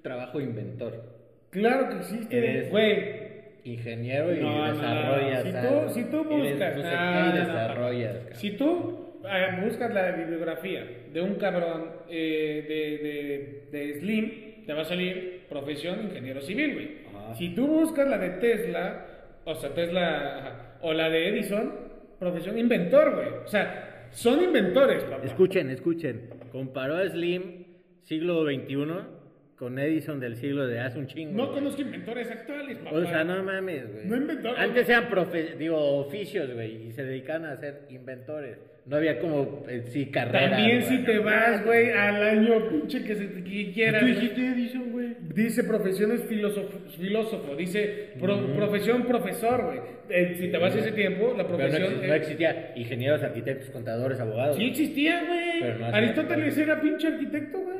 [0.01, 1.01] trabajo inventor.
[1.49, 3.23] claro que existe, Eres- güey.
[3.65, 5.43] Ingeniero y No, no, desarrollas.
[5.43, 5.89] Si tú, algo.
[5.89, 8.13] si tú Eres buscas, no sé no, qué y no, no, desarrollas.
[8.13, 8.19] no.
[8.19, 8.35] cabrón.
[8.39, 12.65] Si tú eh, buscas la bibliografía de un cabrón eh,
[13.71, 16.89] de, de, de Slim, te va a salir profesión ingeniero civil, güey.
[17.15, 17.35] Ajá.
[17.35, 19.05] Si tú buscas la de Tesla,
[19.45, 21.71] o sea, Tesla, ajá, o la de Edison,
[22.19, 23.27] profesión inventor, güey.
[23.43, 25.23] O sea, son inventores, papá.
[25.25, 26.29] Escuchen, escuchen.
[26.51, 27.65] Comparó a Slim,
[28.01, 28.85] siglo XXI,
[29.55, 31.33] con Edison del siglo de hace un chingo.
[31.33, 32.95] No conozco inventores actuales, papá.
[32.97, 34.05] O sea, no mames, güey.
[34.05, 38.57] No inventó- Antes eran profe digo, oficios, güey, y se dedicaban a ser inventores.
[38.85, 40.57] No había como, eh, sí, carrera.
[40.57, 40.89] También güey.
[40.97, 44.01] si te vas, güey, al año pinche que, se, que quieras.
[44.01, 45.02] Tú dijiste Edison, güey.
[45.21, 49.79] Dice profesiones filósofo, filósofo dice pro- profesión profesor, güey.
[50.09, 51.93] Eh, si te vas a ese tiempo, la Pero no, profesión...
[52.01, 54.57] exi- no eh, existía ingenieros, arquitectos, contadores, abogados.
[54.57, 55.23] sí existía,
[55.61, 55.79] Pero güey.
[55.91, 57.77] no Aristóteles era pinche arquitecto, güey.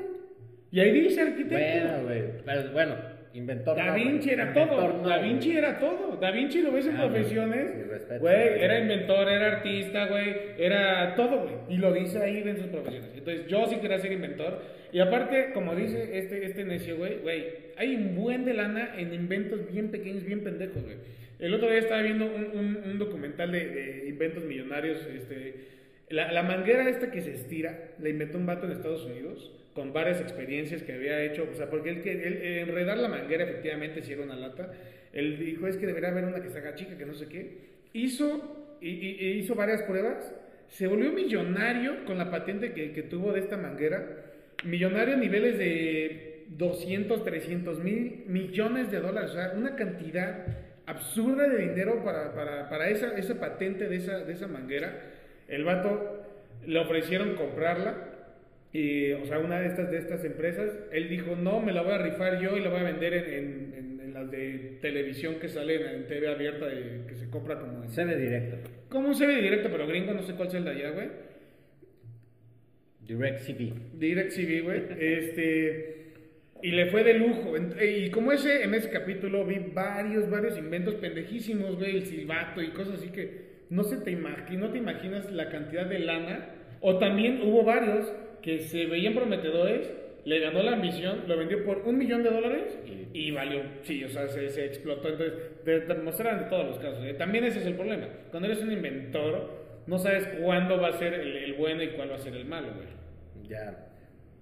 [0.71, 1.55] Y ahí dice arquitecto.
[1.55, 2.23] Bueno, güey.
[2.45, 2.95] Pero bueno,
[3.35, 3.75] inventor.
[3.77, 4.33] Da no, Vinci güey.
[4.33, 5.01] era Inventor todo.
[5.03, 5.17] no, da.
[5.19, 6.17] Vinci era todo.
[6.19, 7.71] Da Vinci lo ves en Ah, profesiones.
[8.19, 10.33] Güey, era inventor, era artista, güey.
[10.57, 11.55] Era todo, güey.
[11.69, 13.09] Y lo dice ahí en sus profesiones.
[13.15, 14.61] Entonces, yo sí quería ser inventor.
[14.93, 17.45] Y aparte, como dice este, este necio, güey, güey,
[17.77, 20.97] hay un buen de lana en inventos bien pequeños, bien pendejos, güey.
[21.39, 25.05] El otro día estaba viendo un, un- un documental de, de inventos millonarios.
[25.07, 25.55] Este,
[26.09, 29.91] la, la manguera esta que se estira, la inventó un vato en Estados Unidos con
[29.91, 34.03] varias experiencias que había hecho, o sea, porque él, él- eh, enredar la manguera efectivamente
[34.03, 34.71] si era una lata,
[35.11, 37.57] él dijo es que debería haber una que se haga chica, que no sé qué,
[37.93, 40.31] hizo, y- y hizo varias pruebas,
[40.69, 44.05] se volvió millonario con la patente que, que tuvo de esta manguera,
[44.65, 50.45] millonario a niveles de 200, 300 mil millones de dólares, o sea, una cantidad
[50.85, 54.99] absurda de dinero para, para, para esa, esa patente de esa, de esa manguera.
[55.47, 56.25] El vato
[56.65, 58.09] le ofrecieron comprarla,
[58.71, 61.93] y, o sea, una de estas, de estas empresas, él dijo, no, me la voy
[61.93, 65.35] a rifar yo y la voy a vender en, en- en- en las de televisión
[65.39, 67.89] que salen en TV abierta, de- que se compra como en...
[67.89, 68.57] Se ve directo.
[68.89, 69.69] ¿Cómo se ve directo?
[69.71, 71.07] Pero gringo, no sé cuál sea el de allá, güey.
[73.07, 73.73] Direct CV.
[73.93, 74.81] DirecTV, güey.
[74.99, 76.03] Este.
[76.61, 77.53] Y le fue de lujo.
[77.81, 81.97] Y como ese, en ese capítulo vi varios, varios inventos pendejísimos, güey.
[81.97, 85.85] El silbato y cosas así que no se te imagi- no te imaginas la cantidad
[85.85, 86.49] de lana.
[86.81, 88.11] O también hubo varios
[88.41, 89.91] que se veían prometedores.
[90.25, 92.79] Le ganó la ambición, lo vendió por un millón de dólares
[93.13, 95.09] y valió, sí, o sea, se, se explotó.
[95.09, 95.33] Entonces,
[95.65, 97.05] te, te mostraron de todos los casos.
[97.05, 97.13] ¿eh?
[97.15, 98.07] También ese es el problema.
[98.31, 102.11] Cuando eres un inventor, no sabes cuándo va a ser el, el bueno y cuál
[102.11, 102.87] va a ser el malo, güey.
[103.49, 103.75] Ya.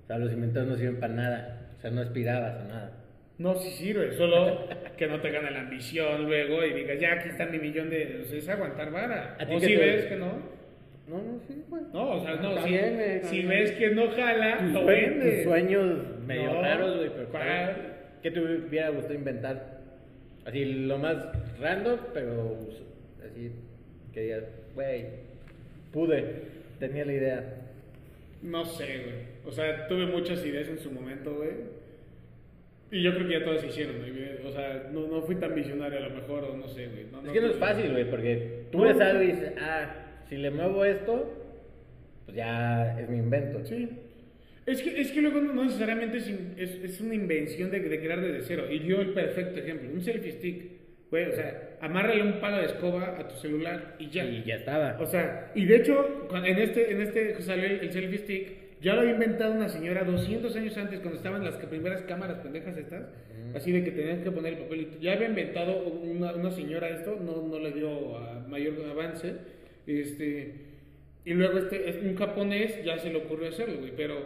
[0.03, 1.71] O sea, los inventores no sirven para nada.
[1.77, 2.91] O sea, no aspirabas a nada.
[3.37, 7.29] No, sí sirve, solo que no te gane la ambición luego y digas, ya aquí
[7.29, 8.21] está mi millón de...
[8.21, 9.35] O sea, es aguantar vara.
[9.39, 10.61] ¿A ti O si te- ves que no.
[11.07, 11.81] No, no, sí, güey.
[11.91, 12.77] No, o sea, no, si,
[13.27, 15.35] si ves que no jala, Tus, lo vendes.
[15.37, 17.75] tus sueños medio No, raros, güey, pero ¿cuál?
[18.21, 19.79] ¿qué te hubiera gustado inventar?
[20.45, 21.17] Así, lo más
[21.59, 22.57] random, pero
[23.25, 23.51] así,
[24.13, 24.43] que digas,
[24.75, 25.05] güey,
[25.91, 26.25] pude,
[26.79, 27.55] tenía la idea.
[28.41, 29.31] No sé, güey.
[29.45, 31.81] O sea, tuve muchas ideas en su momento, güey.
[32.91, 34.45] Y yo creo que ya todas se hicieron, güey.
[34.45, 37.05] O sea, no, no fui tan visionario a lo mejor, o no sé, güey.
[37.11, 39.95] No, Es que no es fácil, güey, porque tú ves algo y dices, ah,
[40.27, 41.31] si le muevo esto,
[42.25, 43.63] pues ya es mi invento.
[43.65, 43.89] Sí.
[44.65, 46.27] Es que, es que luego no no necesariamente es,
[46.57, 48.65] es, es una invención de, de crear desde cero.
[48.69, 49.89] Y dio el perfecto ejemplo.
[49.91, 50.71] Un selfie stick.
[51.09, 54.23] Güey, o sea, amárrale un palo de escoba a tu celular y ya.
[54.23, 54.97] Y ya estaba.
[54.99, 58.95] O sea, y de hecho, en este, en este salió el, el selfie stick, ya
[58.95, 63.05] lo había inventado una señora 200 años antes, cuando estaban las primeras cámaras pendejas estas,
[63.55, 64.97] así de que tenías que poner el papelito.
[64.99, 69.35] Ya había inventado una, una señora esto, no, no le dio a mayor avance,
[69.85, 70.55] este,
[71.25, 74.25] y luego este, es un japonés ya se le ocurrió hacerlo, güey, pero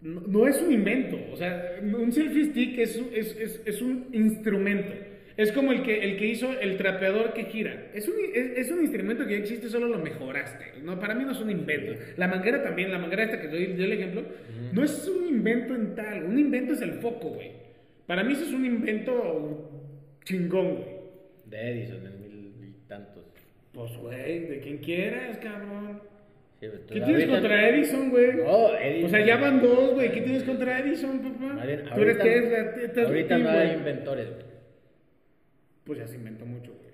[0.00, 4.06] no, no es un invento, o sea, un selfie stick es, es, es, es un
[4.12, 4.94] instrumento.
[5.38, 7.86] Es como el que, el que hizo el trapeador que gira.
[7.94, 10.64] Es un, es, es un instrumento que ya existe, solo lo mejoraste.
[10.82, 11.92] No, para mí no es un invento.
[12.16, 14.24] La manguera también, la manguera esta que doy dio el ejemplo,
[14.72, 16.24] no es un invento en tal.
[16.24, 17.52] Un invento es el foco, güey.
[18.06, 19.70] Para mí eso es un invento
[20.24, 20.98] chingón, güey.
[21.46, 23.24] De Edison en mil y tantos.
[23.72, 26.00] Pues, güey, de quien quieras, cabrón.
[26.58, 28.36] Sí, pues, ¿Qué tienes ahorita- contra Edison, güey?
[28.38, 29.04] No, Edison.
[29.06, 30.10] O sea, ya van dos, güey.
[30.10, 31.54] ¿Qué tienes contra Edison, papá?
[31.54, 34.47] Más bien, Tú eres ahorita- Ahorita no hay inventores, güey.
[35.88, 36.92] Pues ya se inventó mucho, güey.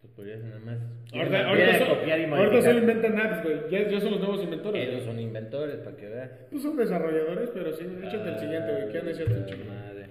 [0.00, 0.78] Pues podrías nada más.
[1.12, 3.56] Ahorita, ahorita, de so- copiar y ahorita solo inventan apps, güey.
[3.70, 4.82] Ya, ya son los nuevos inventores.
[4.82, 5.06] Ellos güey.
[5.06, 6.30] son inventores, para que veas.
[6.52, 7.84] Pues son desarrolladores, pero sí.
[8.04, 8.92] Échate el siguiente, güey.
[8.92, 9.64] ¿Qué han hecho tu chico?
[9.68, 10.06] Madre.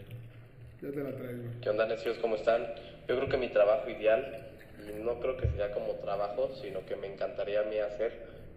[0.82, 1.50] Ya te la traes, güey.
[1.62, 2.18] ¿Qué onda, necios?
[2.20, 2.62] ¿Cómo están?
[3.08, 4.48] Yo creo que mi trabajo ideal,
[4.86, 8.12] y no creo que sea como trabajo, sino que me encantaría a mí hacer,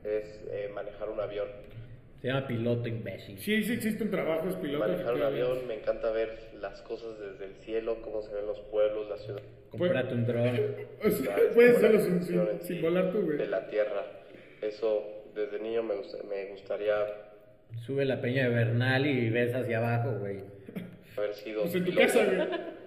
[0.05, 1.47] es eh, manejar un avión.
[2.21, 3.39] Se llama piloto imbécil.
[3.39, 4.87] Sí, sí existe un trabajo, es piloto.
[4.89, 8.59] Manejar un avión, me encanta ver las cosas desde el cielo, cómo se ven los
[8.63, 10.61] pueblos, las ciudades Comprate un dron.
[11.05, 13.37] O sea, puedes hacerlo sin, sin, sin volar tú, güey.
[13.39, 14.05] de la tierra.
[14.63, 15.05] Eso,
[15.35, 16.95] desde niño me, gusta- me gustaría
[17.87, 20.41] Sube la peña de Bernal y ves hacia abajo, güey.
[21.17, 22.39] haber sido Pues en tu casa, güey.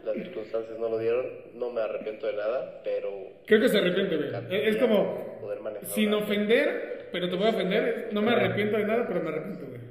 [0.04, 3.12] Las circunstancias no lo dieron, no me arrepiento de nada, pero...
[3.46, 4.30] Creo que se arrepiente, güey.
[4.68, 8.10] Es como, Poder manejar sin ofender, pero te voy a ofender.
[8.12, 9.82] No me arrepiento de nada, pero me arrepiento, güey.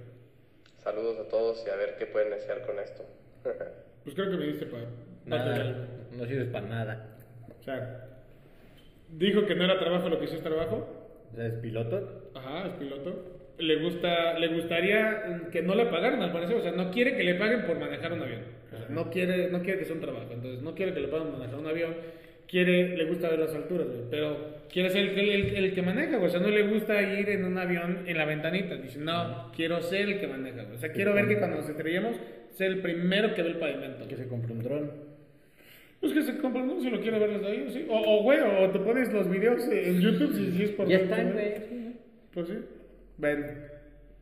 [0.79, 3.05] Saludos a todos y a ver qué pueden desear con esto.
[4.03, 4.85] Pues creo que me diste para.
[5.27, 7.07] Nada, no sirves para nada.
[7.61, 8.07] O sea,
[9.11, 10.89] dijo que no era trabajo lo que hizo es trabajo.
[11.31, 12.31] O sea, es piloto.
[12.35, 13.41] Ajá, es piloto.
[13.59, 17.25] Le gusta, le gustaría que no le pagaran al parecer, o sea, no quiere que
[17.25, 18.41] le paguen por manejar un avión.
[18.67, 21.09] O sea, no quiere, no quiere que sea un trabajo, entonces no quiere que le
[21.09, 21.95] paguen por manejar un avión.
[22.51, 24.37] Quiere, le gusta ver las alturas, güey, pero
[24.73, 26.27] quiere ser el, que- el, el que maneja, güey.
[26.27, 28.75] O sea, no le gusta ir en un avión en la ventanita.
[28.75, 30.75] Dice, no, quiero ser el que maneja, güey.
[30.75, 32.17] O sea, quiero ver que cuando nos estrellemos,
[32.51, 34.09] ser el primero que ve el pavimento.
[34.09, 34.91] Que se compre un dron.
[36.01, 36.81] Pues que se compra, ¿no?
[36.81, 37.87] Si lo quiere ver desde ahí, sí.
[37.89, 40.97] O, o, güey, o te pones los videos en YouTube si, si es por Ya
[40.97, 41.53] están, güey.
[42.35, 42.55] Pues sí.
[43.19, 43.47] Ven.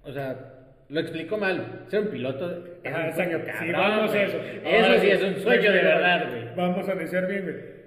[0.02, 0.54] O sea,
[0.90, 1.84] lo explicó mal.
[1.86, 2.50] Ser un piloto
[2.82, 3.66] es Ajá, un sueño cabrón.
[3.66, 4.36] Sí, vamos a eso.
[4.36, 6.42] Eso Ahora sí es un sueño de verdad, güey.
[6.56, 7.77] Vamos a analizar bien, güey.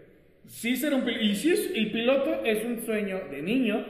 [0.52, 1.24] Sí ser un piloto.
[1.24, 3.86] Y sí es, el piloto es un sueño de niños.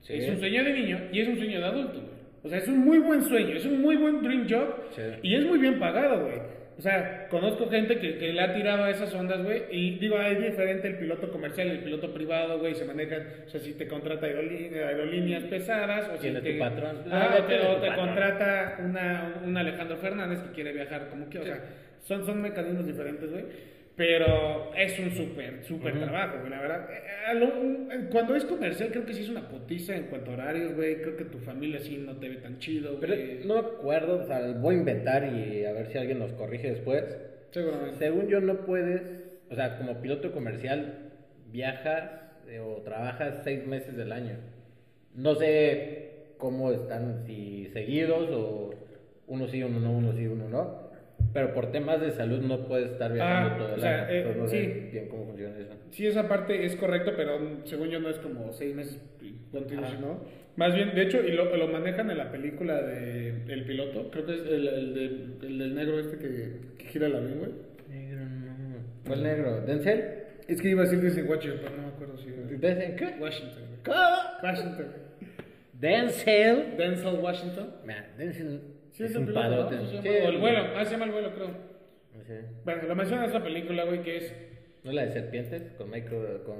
[0.00, 0.14] Sí.
[0.14, 2.12] Es un sueño de niño y es un sueño de adulto, güey.
[2.42, 4.74] O sea, es un muy buen sueño, es un muy buen dream job.
[4.90, 5.02] Sí.
[5.22, 6.40] Y es muy bien pagado, güey.
[6.76, 9.62] O sea, conozco gente que, que le ha tirado a esas ondas, güey.
[9.70, 12.74] Y digo, es diferente el piloto comercial y el piloto privado, güey.
[12.74, 16.08] Se manejan, o sea, si te contrata aerolíneas, aerolíneas pesadas.
[16.08, 16.96] O si Tiene te, tu patrón.
[17.12, 21.30] Ah, Ah, o te, o te contrata una, un Alejandro Fernández que quiere viajar como
[21.30, 21.62] que, o sea,
[22.00, 23.44] son, son mecanismos diferentes, güey.
[23.94, 26.88] Pero es un súper, súper trabajo, güey, la verdad.
[26.90, 30.30] Eh, a lo- eh, cuando es comercial, creo que sí es una putiza en cuanto
[30.30, 31.02] a horarios, güey.
[31.02, 33.44] Creo que tu familia sí no te ve tan chido, Pero güey.
[33.44, 36.70] no me acuerdo, o sea, voy a inventar y a ver si alguien nos corrige
[36.70, 37.04] después.
[37.50, 37.96] Seguramente.
[37.98, 39.02] Según yo no puedes,
[39.50, 41.10] o sea, como piloto comercial
[41.50, 42.10] viajas
[42.48, 44.36] eh, o trabajas seis meses del año.
[45.14, 48.70] No sé cómo están, si seguidos o
[49.26, 50.81] uno sí, uno no, uno sí, uno no.
[51.32, 54.10] Pero por temas de salud no puedes estar viajando Ah, todo el o sea, año.
[54.10, 54.88] eh, no sé sí.
[54.92, 55.72] bien cómo funciona eso.
[55.90, 59.00] Sí, esa parte es correcto, pero según yo no es como seis meses
[59.50, 60.00] continuos, Ajá.
[60.00, 60.20] ¿no?
[60.56, 64.10] Más bien, de hecho, y lo, lo manejan en la película de El Piloto.
[64.10, 67.38] Creo que es el, el, de- el del negro este que, que gira el avión,
[67.38, 67.52] güey.
[67.88, 68.76] Negro no.
[69.06, 69.60] ¿Cuál negro?
[69.62, 70.04] ¿Denzel?
[70.48, 72.28] Es que iba a decir Disney Washington, pero no me acuerdo si...
[72.30, 73.14] ¿Denzel qué?
[73.18, 73.62] Washington.
[73.84, 73.96] ¿Cómo?
[74.42, 74.86] Washington.
[75.72, 76.76] Denzel.
[76.76, 77.70] Denzel Washington.
[77.86, 78.60] Mira, Denzel
[78.92, 79.76] Sí, es un piloto, padrote.
[79.76, 79.86] ¿no?
[79.86, 80.60] Sí, el vuelo.
[80.76, 81.48] Ah, se llama el vuelo, creo.
[82.26, 82.42] Sé.
[82.64, 84.36] Bueno, lo menciona esa película, güey, que es.
[84.84, 85.62] ¿No es la de serpientes?
[85.78, 86.42] Con Michael.
[86.46, 86.56] Con...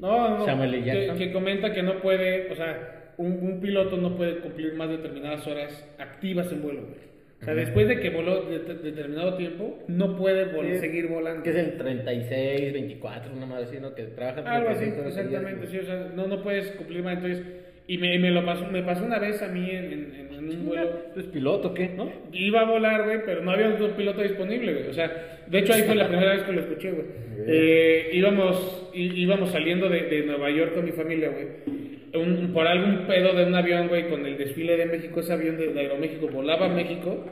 [0.00, 0.84] No, no, Samuel L.
[0.84, 1.18] que, Jackson.
[1.18, 5.46] que comenta que no puede, o sea, un, un piloto no puede cumplir más determinadas
[5.46, 7.12] horas activas en vuelo, güey.
[7.40, 10.78] O sea, después de que voló de- de- determinado tiempo, no puede vol- Sí.
[10.78, 11.42] seguir volando.
[11.42, 13.94] Que es el 36, 24, una más así, ¿no?
[13.94, 15.38] Que trabajan Algo así, 36 horas al día.
[15.38, 17.14] exactamente, sí, o sea, no, no puedes cumplir más.
[17.16, 17.44] Entonces,
[17.88, 20.66] y me, me lo pasó, me pasó una vez a mí en, en- en un
[20.66, 20.88] vuelo.
[21.14, 21.90] ¿Tú eres piloto qué?
[21.96, 22.10] ¿No?
[22.32, 24.88] Iba a volar, güey, pero no había un piloto disponible, güey.
[24.88, 27.06] O sea, de hecho ahí fue la primera vez que lo escuché, güey.
[27.46, 31.46] Eh, íbamos, íbamos saliendo de, de Nueva York con mi familia, güey.
[32.14, 35.56] Un- por algún pedo de un avión, güey, con el desfile de México, ese avión
[35.56, 37.24] de, de Aeroméxico volaba a México.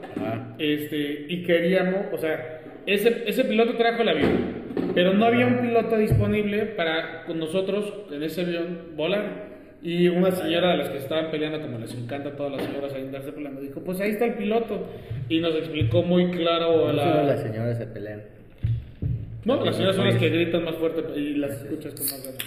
[0.57, 4.31] Este, y queríamos, o sea, ese, ese piloto trajo el avión,
[4.95, 9.50] pero no había un piloto disponible para con nosotros en ese avión volar.
[9.83, 12.93] Y una señora de las que estaban peleando, como les encanta a todas las señoras
[12.93, 14.87] ahí andarse peleando, dijo, pues ahí está el piloto.
[15.27, 17.23] Y nos explicó muy claro a Solo la...
[17.23, 18.21] las señoras se pelean.
[19.43, 22.37] No, las señoras son las que gritan más fuerte y las escuchas con más ganas.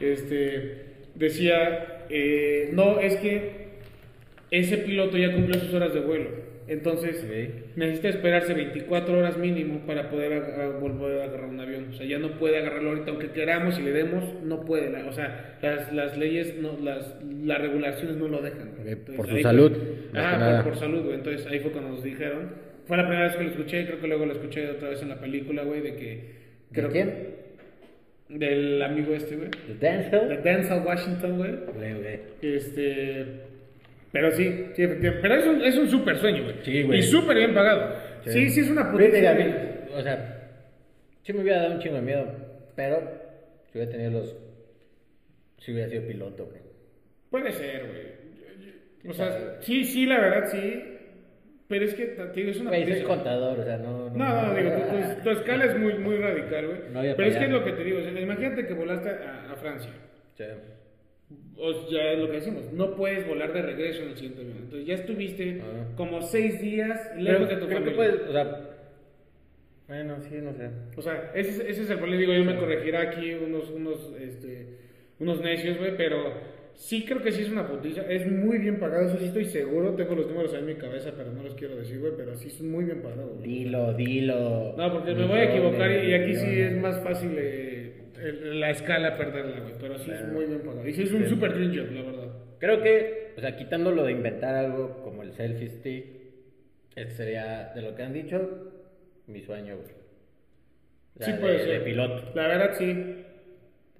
[0.00, 0.84] Este,
[1.14, 3.64] decía, eh, no, es que
[4.50, 6.30] ese piloto ya cumplió sus horas de vuelo.
[6.66, 7.24] Entonces,
[7.76, 10.40] necesita esperarse 24 horas mínimo para poder
[10.80, 11.88] volver a agarrar un avión.
[11.90, 14.90] O sea, ya no puede agarrarlo ahorita, aunque queramos y le demos, no puede.
[14.90, 18.68] La- o sea, las, las leyes, no, las, las regulaciones no lo dejan.
[18.78, 21.16] Entonces, por su salud, fue- que por- salud, güey.
[21.16, 22.50] Entonces ahí fue cuando nos dijeron.
[22.86, 25.08] Fue la primera vez que lo escuché, creo que luego lo escuché otra vez en
[25.08, 26.06] la película, güey, de que...
[26.06, 26.24] ¿De
[26.70, 27.14] creo quién?
[28.28, 29.48] Del amigo este, güey.
[29.68, 30.42] ¿De De Denzel?
[30.42, 31.52] Denzel Washington, güey.
[31.74, 32.20] Güey, güey.
[32.42, 33.26] Este...
[34.14, 34.44] Pero sí,
[34.76, 35.18] sí, efectivamente.
[35.22, 36.54] Pero es un, es un súper sueño, güey.
[36.62, 37.00] Sí, güey.
[37.00, 37.96] Y súper bien pagado.
[38.24, 39.06] Sí, sí, es una puta...
[39.92, 40.50] o sea,
[41.22, 42.26] sí me hubiera dado un chingo de miedo,
[42.76, 43.02] pero
[43.72, 44.36] si hubiera tenido los...
[45.58, 46.60] Si hubiera sido piloto, güey.
[47.28, 49.10] Puede ser, güey.
[49.10, 50.80] O sea, sí, sí, la verdad, sí.
[51.66, 54.10] Pero es que, te digo, es una Güey, soy contador, o sea, no...
[54.10, 54.70] No, no, digo,
[55.24, 56.78] tu, escala es muy, muy radical, güey.
[56.92, 59.50] No Pero es que es lo que te digo, o sea, imagínate que volaste a,
[59.50, 59.90] a Francia.
[60.36, 60.44] Sí.
[61.56, 64.58] O ya es lo que decimos, no puedes volar de regreso en el siguiente avión.
[64.58, 65.86] Entonces ya estuviste Ah.
[65.96, 67.96] como seis días Pero lejos de tu creo que familia.
[67.96, 68.70] puedes, o sea...
[69.86, 70.70] Bueno, sí, no sé.
[70.96, 72.20] O sea, ese, es- ese es el problema.
[72.20, 74.66] Digo, yo me corregirá aquí unos, unos, este,
[75.20, 76.32] unos necios, güey, pero
[76.74, 78.00] sí creo que sí es una putiza.
[78.10, 79.94] Es muy bien pagado, eso sí estoy seguro.
[79.94, 82.48] Tengo los números ahí en mi cabeza, pero no los quiero decir, güey, pero sí
[82.48, 83.42] es muy bien pagado, güey.
[83.48, 84.74] Dilo, dilo.
[84.76, 87.73] No, porque me voy a equivocar y, y aquí sí es más fácil eh,
[88.28, 89.74] el- la escala perderla, güey.
[89.80, 90.86] Pero sí es muy bien pagado.
[90.88, 92.28] Y sí es un super dream job, la verdad.
[92.58, 96.06] Creo que, o sea, quitando lo de inventar algo como el selfie stick,
[96.96, 98.72] este sería, de lo que han dicho,
[99.26, 99.88] mi sueño, güey.
[101.16, 101.84] O sea, sí de, puede de ser.
[101.84, 102.32] piloto.
[102.34, 102.90] La verdad, sí.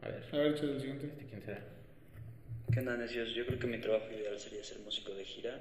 [0.02, 1.06] A ver, A ver, el siguiente.
[1.06, 1.60] ¿este quién será?
[2.72, 3.34] ¿Qué onda, necios?
[3.34, 5.58] Yo creo que mi trabajo ideal sería ser músico de gira,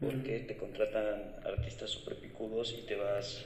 [0.00, 3.44] porque te contratan artistas super picudos y te vas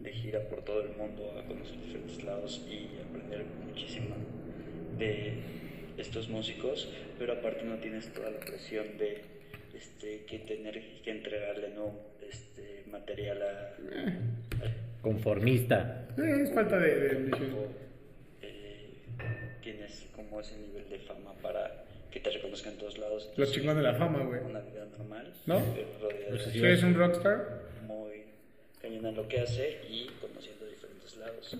[0.00, 4.16] de gira por todo el mundo a conocer diferentes lados y aprender muchísimo
[4.98, 5.34] de
[5.96, 9.22] estos músicos, pero aparte no tienes toda la presión de
[9.74, 11.92] este, que tener que entregarle no
[12.28, 13.74] este, material a,
[15.02, 16.08] Conformista.
[16.18, 17.52] Eh, es falta de, de ambición.
[17.52, 17.66] o,
[18.42, 18.90] eh,
[19.62, 23.30] tienes como ese nivel de fama para que te reconozcan en todos lados.
[23.36, 24.40] Lo chingón de la fama, güey.
[24.40, 25.62] Una vida normal, ¿No?
[25.74, 28.24] pero rodeado Pues Si eres un rockstar, muy
[28.86, 31.54] cañón lo que hace y conociendo diferentes lados.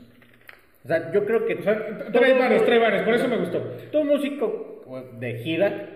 [0.85, 1.55] O sea, yo creo que...
[1.55, 3.59] o sea, trae bares, trae bares, por eso me gustó.
[3.91, 4.85] Todo músico
[5.19, 5.89] de gira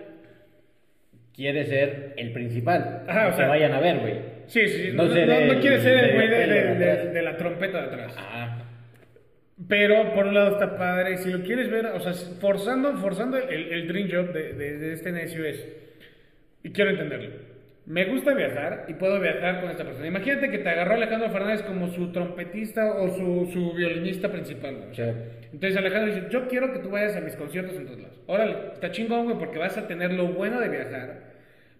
[1.33, 3.03] quiere ser el principal.
[3.07, 4.15] Ajá, o que sea- vayan a ver, güey.
[4.47, 4.89] Sí, sí.
[4.93, 7.13] No No, no, ser no el quiere ser el güey de, de- de de- atrás.
[7.13, 8.15] de la trompeta de atrás.
[8.17, 8.57] Ah,
[9.69, 13.71] Pero por un lado está padre, si lo quieres ver, o sea, forzando, forzando el,
[13.71, 15.65] el dream job de, de- de este necio es,
[16.63, 17.29] y quiero entenderlo,
[17.91, 20.07] me gusta viajar y puedo viajar con esta persona.
[20.07, 24.75] Imagínate que te agarró Alejandro Fernández como su trompetista o su, su violinista principal.
[24.77, 24.95] güey.
[24.95, 25.03] sí.
[25.51, 28.17] Entonces Alejandro dice, yo quiero que tú vayas a mis conciertos en todos lados.
[28.27, 31.33] Órale, está chingón, güey, porque vas a tener lo bueno de viajar,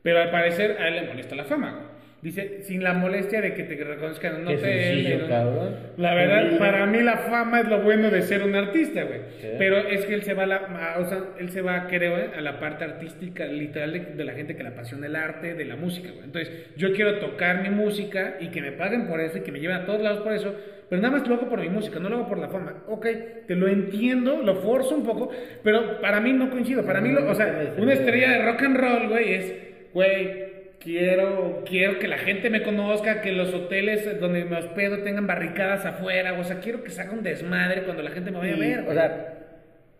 [0.03, 2.00] pero al parecer a él le molesta la fama.
[2.21, 4.83] Dice, sin la molestia de que te reconozcan un Qué hotel.
[4.83, 5.75] sencillo, cabrón.
[5.97, 9.21] La verdad, para mí la fama es lo bueno de ser un artista, güey.
[9.57, 12.29] Pero es que él se va a la, o sea, él se va, creo, eh,
[12.37, 15.65] a la parte artística, literal, de, de la gente que le apasiona el arte, de
[15.65, 16.25] la música, güey.
[16.25, 19.59] Entonces, yo quiero tocar mi música y que me paguen por eso y que me
[19.59, 20.55] lleven a todos lados por eso,
[20.91, 22.83] pero nada más lo hago por mi música, no lo hago por la fama.
[22.87, 23.07] Ok,
[23.47, 25.31] te lo entiendo, lo forzo un poco,
[25.63, 26.85] pero para mí no coincido.
[26.85, 29.53] Para mí, lo, o sea, una estrella de rock and roll, güey, es,
[29.93, 30.40] güey,
[30.83, 35.85] quiero, quiero que la gente me conozca, que los hoteles donde me hospedo tengan barricadas
[35.85, 38.59] afuera, o sea, quiero que se haga un desmadre cuando la gente me vaya a
[38.59, 38.79] ver.
[38.87, 39.37] o sea,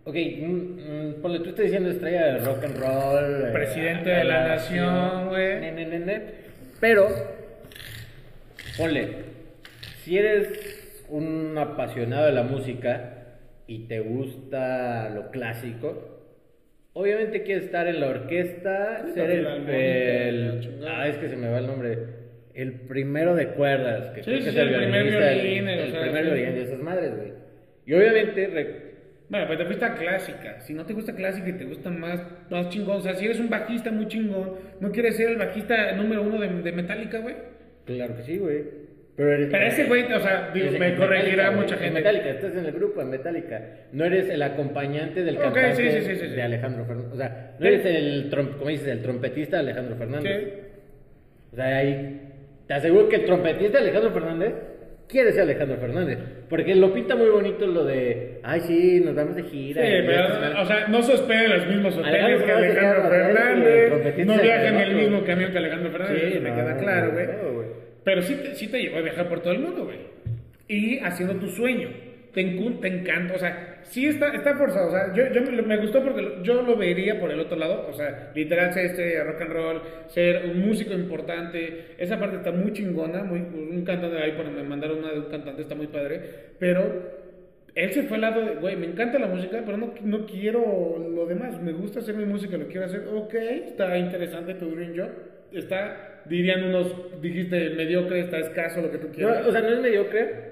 [0.04, 3.46] ok, mm, mm, ponle, tú estás diciendo estrella de rock and roll.
[3.48, 5.62] eh, Presidente de la nación, güey.
[6.79, 7.08] Pero,
[8.77, 9.10] ponle,
[10.04, 13.17] si eres un apasionado de la música
[13.67, 16.10] y te gusta lo clásico,
[16.94, 21.60] obviamente quieres estar en la orquesta, ser el, el- ah, es que se me va
[21.60, 21.98] el nombre,
[22.54, 26.23] el primero de cuerdas, que Sí, creo sí, que es el primer violín, el, primer
[26.25, 26.31] sí.
[26.31, 27.31] violín de esas madres, güey.
[27.85, 28.92] Y obviamente re-
[29.29, 30.60] Bueno, pero te fuiste a clásica.
[30.60, 33.39] Si no te gusta clásica y te gusta más, más chingón, o sea, si eres
[33.39, 37.35] un bajista muy chingón, ¿no quieres ser el bajista número uno de, de Metallica, güey?
[37.85, 38.81] Claro que sí, güey.
[39.15, 41.87] Pero, eres- Pero ese güey, o sea, digo, me corregirá mucha gente.
[41.87, 43.62] En Metallica, estás en el grupo en Metallica.
[43.91, 46.35] No eres el acompañante del Ok, cantante sí, sí, sí, sí, sí.
[46.35, 47.13] de Alejandro Fernández.
[47.13, 47.67] O sea, no Sí.
[47.67, 50.43] eres el, como dices, el trompetista de Alejandro Fernández.
[50.43, 50.53] Sí.
[51.51, 52.21] O sea, ahí
[52.67, 54.53] te aseguro que el trompetista de Alejandro Fernández
[55.09, 56.17] quiere ser Alejandro Fernández.
[56.49, 59.85] Porque lo pinta muy bonito lo de, ay, sí, nos vamos de Sí, gira.
[59.85, 63.09] y pero, o sea, no se hospeda en los mismos hoteles Alejandro que Alejandro el
[63.35, 64.97] Fernández, no viaja en el otro.
[64.97, 67.27] mismo camión que Alejandro Fernández, eso me queda claro, güey.
[68.04, 69.99] Pero sí te, sí te llevó a viajar por todo el mundo, güey.
[70.67, 71.89] Y haciendo tu sueño.
[72.33, 74.87] Te, te encanta, o sea, sí está, está forzado.
[74.87, 77.87] O sea, yo, yo me, gustó porque yo lo vería por el otro lado.
[77.89, 81.95] O sea, literal ser este rock and roll, ser un músico importante.
[81.97, 83.23] Esa parte está muy chingona.
[83.23, 86.21] Muy, un cantante ahí, por, me mandaron una de un cantante, está muy padre.
[86.58, 87.21] Pero
[87.75, 90.97] él se fue al lado de, güey, me encanta la música, pero no, no quiero
[90.99, 91.62] lo demás.
[91.62, 93.08] Me gusta hacer mi música, lo quiero hacer.
[93.13, 95.10] Ok, está interesante tu dream job.
[95.54, 99.45] Está, dirían unos, dijiste mediocre, está escaso, lo que tú No, quieras.
[99.47, 100.52] o sea, no es mediocre,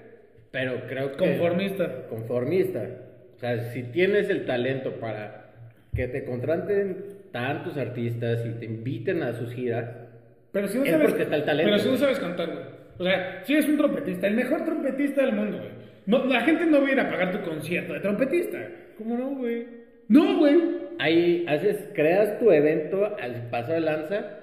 [0.51, 1.17] pero creo que...
[1.17, 2.07] Conformista.
[2.09, 2.87] Conformista.
[3.35, 5.51] O sea, si tienes el talento para
[5.95, 6.97] que te contraten
[7.31, 9.89] tantos artistas y te inviten a sus giras,
[10.51, 12.65] Pero si no Es sabes, porque está el talento, Pero si no sabes cantar, güey.
[12.97, 15.69] O sea, si eres un trompetista, el mejor trompetista del mundo, güey.
[16.05, 18.57] No, la gente no va a ir a pagar tu concierto de trompetista.
[18.97, 19.65] ¿cómo no, güey?
[20.09, 20.59] No, güey.
[20.97, 24.38] Ahí haces, creas tu evento al paso de lanza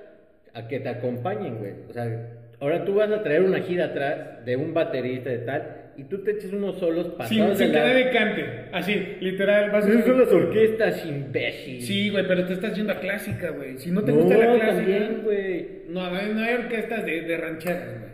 [0.57, 1.73] a que te acompañen, güey.
[1.89, 2.31] O sea,
[2.61, 6.19] ahora tú vas a traer una gira atrás de un baterista de tal y tú
[6.23, 7.93] te eches unos solos Sin, pasados sin de que lanza.
[7.95, 8.45] nadie cante.
[8.73, 9.71] Así, literal.
[9.71, 11.83] Vas a Esas son las orquestas, imbécil.
[11.83, 13.79] Sí, güey, pero te estás yendo a clásica, güey.
[13.79, 14.77] Si no te no, gusta la clásica.
[14.77, 15.69] también, güey.
[15.89, 18.07] No, no hay, orquestas de, de rancheras, güey.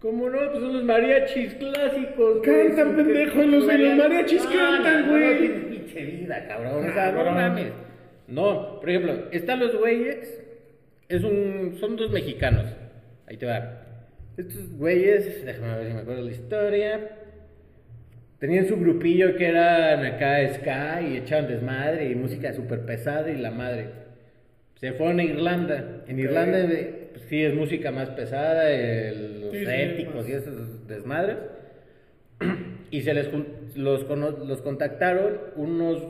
[0.00, 0.38] ¿Cómo no?
[0.38, 2.40] Pues son los mariachis clásicos.
[2.42, 5.48] Cantan, pendejo, los de los mariachis No, cantan, güey.
[5.48, 6.88] No, pinche vida, cabrón.
[6.88, 7.72] O sea, no mames.
[8.28, 10.44] No, por ejemplo, están los güeyes.
[11.08, 12.66] Es un, son dos mexicanos.
[13.26, 13.82] Ahí te va.
[14.36, 17.10] Estos güeyes, déjame ver si me acuerdo la historia.
[18.38, 23.36] Tenían su grupillo que eran acá ska y echaban desmadre y música súper pesada y
[23.38, 23.86] la madre.
[24.76, 26.04] Se fueron a Irlanda.
[26.06, 30.28] En Irlanda eh, pues, sí es música más pesada, el- los Sí, sí, éticos más.
[30.28, 31.36] y esos desmadres.
[32.90, 33.28] Y se les
[33.76, 34.08] los,
[34.46, 36.02] los contactaron unos,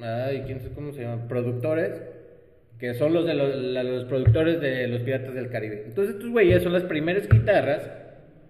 [0.00, 2.00] ay, quién sabe cómo se llaman, productores,
[2.78, 5.84] que son los de los, productores de los Piratas del Caribe.
[5.86, 7.90] Entonces estos güeyes son las primeras guitarras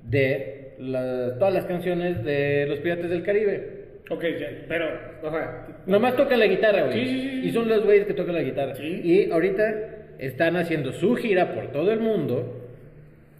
[0.02, 3.76] de la- todas las canciones de los Piratas del Caribe.
[4.10, 4.24] Ok,
[4.68, 4.86] pero,
[5.22, 6.92] o sea, Nomás tocan la guitarra, güey.
[6.92, 7.48] Sí, sí, sí, sí.
[7.48, 8.74] Y son los güeyes que tocan la guitarra.
[8.76, 9.00] Sí.
[9.04, 12.65] Y ahorita están haciendo su gira por todo el mundo.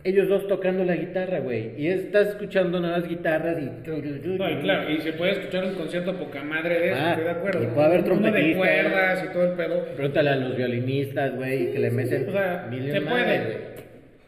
[0.09, 1.73] Ellos dos tocando la guitarra, güey.
[1.77, 3.65] Y estás escuchando nuevas guitarras y...
[3.89, 7.25] No, y claro, y se puede escuchar un concierto poca madre de eso, Ah, estoy
[7.25, 7.63] de acuerdo.
[7.65, 8.57] y puede haber Uno de trompetistas.
[8.57, 9.85] cuerdas y todo el pedo.
[9.97, 13.45] Pregúntale a los violinistas, güey, que le meten o sea, mil se puede.
[13.45, 13.57] güey.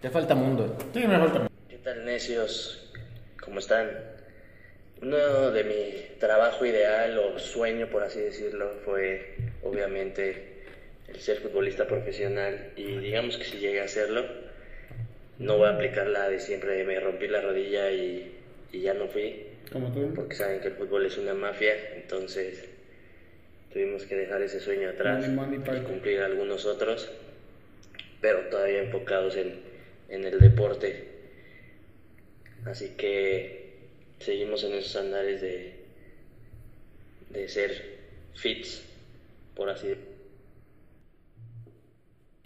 [0.01, 0.77] Te falta mundo.
[0.93, 1.49] Sí, me falta.
[1.69, 2.93] ¿Qué tal necios?
[3.41, 3.87] ¿Cómo están?
[5.01, 10.65] Uno de mi trabajo ideal o sueño, por así decirlo, fue obviamente
[11.09, 14.25] el ser futbolista profesional y digamos que si llegué a hacerlo,
[15.39, 18.33] no voy a aplicar la de siempre me rompí la rodilla y,
[18.73, 20.13] y ya no fui, Como tú.
[20.15, 22.69] porque saben que el fútbol es una mafia, entonces
[23.73, 27.11] tuvimos que dejar ese sueño atrás Money, money, y cumplir algunos otros,
[28.21, 29.61] pero todavía enfocados en,
[30.09, 31.05] en el deporte.
[32.65, 33.75] Así que
[34.19, 35.75] seguimos en esos andares de,
[37.31, 37.99] de ser
[38.35, 38.83] fits,
[39.55, 40.08] por así decirlo.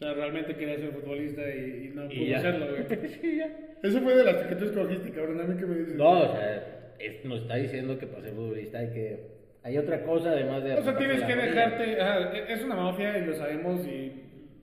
[0.03, 2.39] O sea, realmente quería ser futbolista y, y no Y pudo ya.
[2.39, 2.83] hacerlo, güey.
[3.83, 5.41] Eso fue de las que tú escogiste, cabrón.
[5.41, 5.95] A mí que me dices.
[5.95, 9.33] No, o sea, es- nos está diciendo que para ser futbolista hay que...
[9.65, 10.75] Hay otra cosa además de...
[10.75, 12.01] O sea, tienes que dejarte.
[12.01, 14.13] ajá, e- es una mafia y lo sabemos y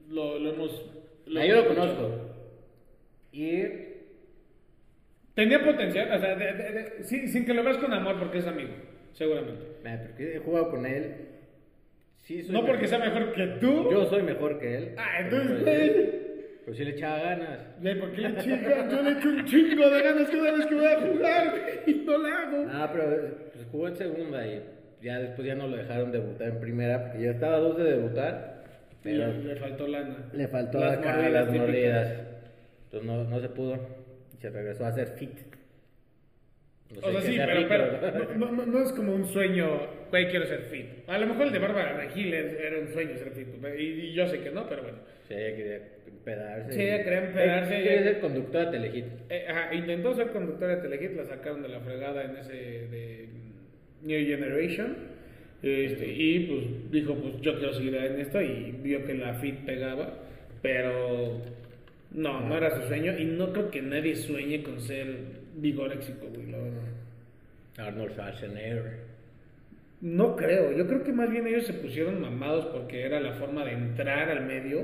[0.09, 0.91] lo, lo hemos.
[1.37, 2.35] Ah, yo lo conozco.
[3.31, 3.63] Y
[5.35, 8.39] Tenía potencial, o sea, de- de- de- sí, sin que lo veas con amor porque
[8.39, 8.71] es amigo,
[9.13, 9.63] seguramente.
[10.07, 11.15] Porque he jugado con él.
[12.29, 13.89] Sí, soy No porque sea mejor que tú.
[13.91, 14.93] Yo soy mejor que él.
[14.97, 16.11] Ah, entonces, Pero, güey.
[16.63, 17.59] Pero sí le echaba ganas.
[17.81, 18.91] Güey, ¿por qué le chingas?
[18.91, 21.53] Yo le echo un chingo de ganas cada vez que voy a jugar
[21.87, 22.65] y no la hago.
[22.69, 23.09] Ah, pero
[23.51, 24.61] pues, jugó en segunda y
[25.01, 27.83] ya después ya no lo dejaron debutar en primera porque ya estaba a dos de
[27.85, 28.63] debutar.
[29.01, 30.29] Pero le, le faltó lana.
[30.31, 32.13] le faltó Las acá mordidas las mordidas.
[32.83, 33.79] Entonces no, no se pudo.
[34.39, 35.33] se regresó a ser fit.
[36.93, 39.97] No sé O sea, sí, pero, fit, pero no, no- no es como un sueño,
[40.09, 40.85] güey, quiero ser fit.
[41.07, 42.15] A lo mejor el de Bárbara es-
[42.59, 43.47] era un sueño ser fit,
[43.77, 44.97] y, y yo sé que no, pero bueno.
[45.27, 45.75] Sí, ella quería
[46.07, 46.73] empedarse.
[46.73, 47.75] Sí, ella quería empedarse.
[47.75, 49.05] Ella quería ser conductora de Telehit.
[49.29, 53.27] Eh, ajá, intentó ser conductora de Telehit, la sacaron de la fregada en ese de
[54.03, 54.97] New Generation.
[55.61, 59.55] Este, y pues dijo, pues yo quiero seguir en esto y vio que la fit
[59.65, 60.17] pegaba,
[60.61, 61.41] pero
[62.11, 65.07] no, no era su sueño y no creo que nadie sueñe con ser
[65.57, 66.81] vigoréxico, güey, la verdad.
[67.77, 69.08] Arnold Schwarzenegger.
[70.01, 73.65] No creo, yo creo que más bien ellos se pusieron mamados porque era la forma
[73.65, 74.81] de entrar al medio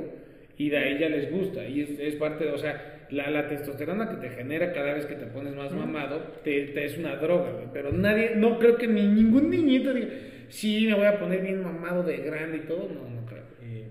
[0.57, 1.66] y de ahí ya les gusta.
[1.66, 5.05] Y es, es parte de, o sea, la, la testosterona que te genera cada vez
[5.05, 7.68] que te pones más mamado te, te es una droga, güey.
[7.74, 10.07] Pero nadie, no creo que ni ningún niñito diga,
[10.49, 12.89] sí, me voy a poner bien mamado de grande y todo.
[12.93, 13.43] No, no creo.
[13.61, 13.88] Eh,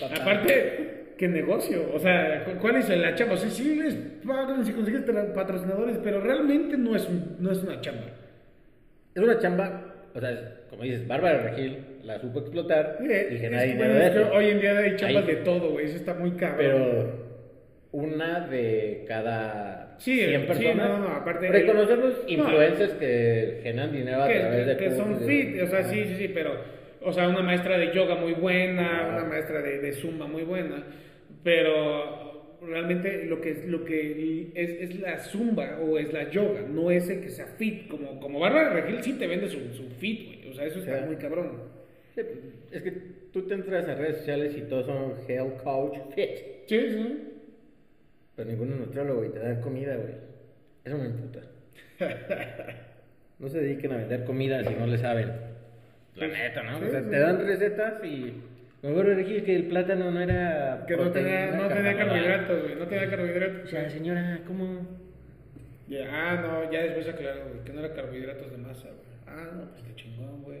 [0.00, 0.14] papá.
[0.22, 1.90] Aparte, ¿qué negocio?
[1.92, 3.34] O sea, ¿cu- ¿cuál es la chamba?
[3.34, 3.94] O sea, sí les
[4.24, 5.02] pagan si consigues
[5.34, 7.08] patrocinadores, pero realmente no es,
[7.40, 8.06] no es una chamba.
[9.14, 13.62] Es una chamba, o sea, como dices, Bárbara Regil la supo explotar y es- genera
[13.62, 14.30] dinero de eso.
[14.32, 15.34] hoy en día hay chambas Ahí.
[15.34, 15.86] de todo, güey.
[15.86, 16.58] Eso está muy cabrón.
[16.58, 17.22] Pero
[17.92, 20.88] una de cada Sí, 100 sí, personas.
[20.88, 22.28] no, no, aparte- Reconocer los No.
[22.28, 26.04] influencers que generan dinero a que, través de que son de- fit, o sea, sí,
[26.06, 26.56] sí, sí, pero,
[27.02, 30.84] o sea, una maestra de yoga muy buena, una maestra de, de zumba muy buena,
[31.44, 32.21] pero
[32.66, 36.90] realmente lo que es, lo que es, es la zumba o es la yoga, no
[36.90, 40.26] es el que sea fit, como, como Bárbara Regil sí te vende su, su fit,
[40.26, 41.58] güey, o sea, eso está muy cabrón.
[42.14, 42.20] Sí,
[42.70, 42.90] Es que
[43.32, 46.30] tú te entras a redes sociales y todos son health coach fit.
[46.66, 47.28] Sí, sí.
[48.36, 50.14] Pero ningún nutriólogo y te dan comida, güey.
[50.84, 51.40] Eso me emputa.
[53.38, 55.32] No se dediquen a vender comida si no le saben.
[56.14, 56.78] La neta, ¿no?
[56.78, 57.10] Sí, o sea, sí.
[57.10, 58.34] te dan recetas y.
[58.82, 60.84] Me acuerdo de que el plátano no era.
[60.88, 61.98] Que no tenía, no tenía carbohidrato.
[62.48, 63.70] carbohidratos, güey, no tenía O carbohidratos.
[63.70, 64.86] sea, señora, ¿cómo?
[65.88, 69.12] Ya, ah, no, ya después aclaró, güey, que no era carbohidratos de masa, güey.
[69.26, 70.58] Ah, no, pues qué chingón, güey.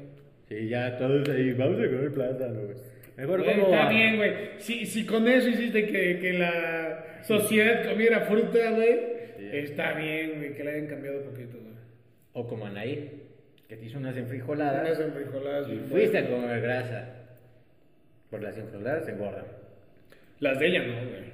[0.48, 2.76] Sí, ya todos ahí, vamos a comer plátano, güey.
[3.16, 3.74] Mejor Güey, como.
[3.74, 4.32] Está bien, güey.
[4.58, 9.48] Si, si con eso hiciste que, que la sociedad comiera fruta, güey, Sí.
[9.52, 11.72] está bien, güey, que le hayan cambiado un poquito, güey.
[12.34, 13.10] O como Anaí,
[13.68, 14.86] que te hizo unas enfrijoladas.
[14.86, 17.08] Unas enfrijoladas, Y fuiste a comer grasa.
[18.32, 19.44] Por las se engordan.
[20.40, 21.32] Las de ella no, güey.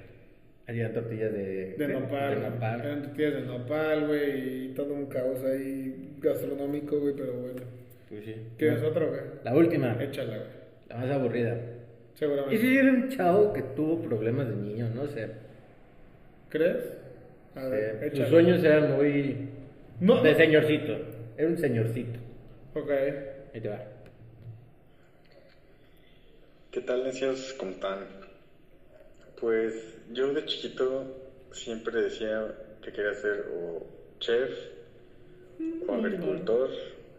[0.67, 1.75] Allí eran tortillas de.
[1.79, 2.35] De nopal.
[2.35, 2.81] De nopal.
[2.81, 7.61] Eran tortillas de nopal, güey, y todo un caos ahí gastronómico, güey, pero bueno.
[8.09, 8.35] Pues sí.
[8.59, 9.21] ¿Quieres otro, güey?
[9.45, 9.97] La última.
[10.03, 10.49] Échala, güey.
[10.89, 11.57] La más aburrida.
[12.15, 12.57] Seguramente.
[12.57, 15.29] Ese era un chavo que tuvo problemas de niño, no sé.
[16.49, 16.99] ¿Crees?
[17.55, 19.51] A ver, Eh, sus sueños eran muy.
[20.01, 20.21] No.
[20.21, 20.97] De señorcito.
[21.37, 22.19] Era un señorcito.
[22.75, 22.91] Ok.
[23.55, 23.85] Ahí te va.
[26.71, 27.55] ¿Qué tal, necios?
[27.59, 27.99] ¿Cómo están?
[29.41, 31.17] Pues yo de chiquito
[31.53, 32.47] siempre decía
[32.83, 33.87] que quería ser o
[34.19, 34.51] chef,
[35.87, 36.71] o agricultor,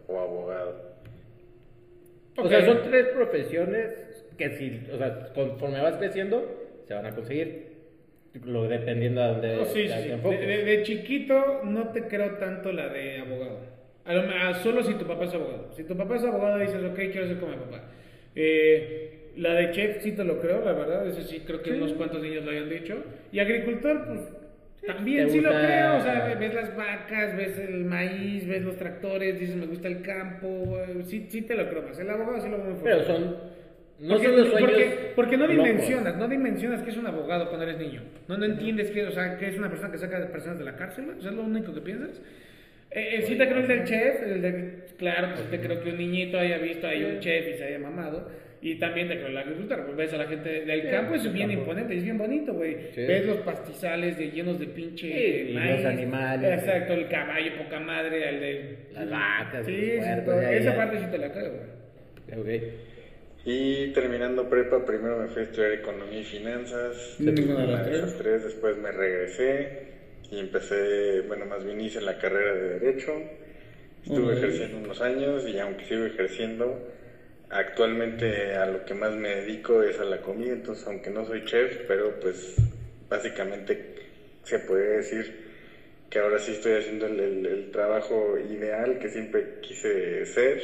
[0.07, 0.89] o abogado.
[2.37, 6.45] O sea, son tres profesiones que si, o sea, conforme vas creciendo,
[6.87, 7.69] se van a conseguir.
[8.45, 10.07] Lo, dependiendo de dónde Oh, sí, sí, te sí.
[10.07, 10.39] De, enfoques.
[10.47, 13.59] de- de chiquito no te creo tanto la de abogado.
[14.05, 15.73] A lo, a- solo si tu papá es abogado.
[15.75, 17.81] Si tu papá es abogado dices, ok, quiero ser como mi papá.
[18.35, 21.07] Eh, la de chef sí te lo creo, la verdad.
[21.07, 23.03] Eso sí creo que unos cuantos niños lo hayan dicho.
[23.31, 24.19] Y agricultor, pues
[24.85, 25.97] también sí lo creo.
[25.97, 30.01] O sea, ves las vacas, ves el maíz, ves los tractores, dices, me gusta el
[30.01, 30.77] campo.
[30.79, 31.99] eh, Sí, sí te lo creo más.
[31.99, 33.13] El abogado sí lo veo muy Pero fuerte.
[33.13, 33.59] son.
[33.99, 34.69] No porque, son los sueños.
[34.71, 35.65] porque, porque no locos.
[35.65, 38.01] dimensionas, no dimensionas que es un abogado cuando eres niño.
[38.29, 40.63] No, no entiendes que, o sea, que es una persona que saca a personas de
[40.63, 41.17] la cárcel, ¿no?
[41.17, 42.21] O sea, es lo único que piensas.
[42.91, 45.89] Eh, eh, sí te creo el del chef, el de, claro, pues te creo que
[45.89, 48.31] un niñito haya visto ahí un chef y se haya mamado.
[48.61, 51.31] Y también te creo el agricultor, pues ves a la gente del Sí, campo, es
[51.33, 51.61] bien campo.
[51.61, 52.75] imponente, es bien bonito, güey.
[52.93, 53.05] Sí.
[53.05, 55.77] Ves los pastizales de, llenos de pinche Sí, y maíz.
[55.77, 56.59] los animales.
[56.59, 58.77] Exacto, el caballo, poca madre, el de...
[58.93, 60.41] Las vacas, Sí, los todo.
[60.41, 60.75] esa ya.
[60.75, 61.53] parte sí te la creo,
[62.43, 62.61] güey.
[63.45, 67.15] Y terminando prepa, primero me fui a estudiar economía y finanzas.
[67.19, 68.43] Ninguna de las Una de esas tres.
[68.43, 69.87] después me regresé
[70.31, 73.13] y empecé, bueno, más bien hice la carrera de Derecho.
[74.03, 76.77] Estuve ejerciendo unos años y aunque sigo ejerciendo,
[77.49, 80.53] actualmente a lo que más me dedico es a la comida.
[80.53, 82.55] Entonces, aunque no soy chef, pero pues
[83.09, 83.95] básicamente
[84.43, 85.47] se puede decir
[86.09, 90.59] que ahora sí estoy haciendo el, el- el trabajo ideal que siempre quise ser.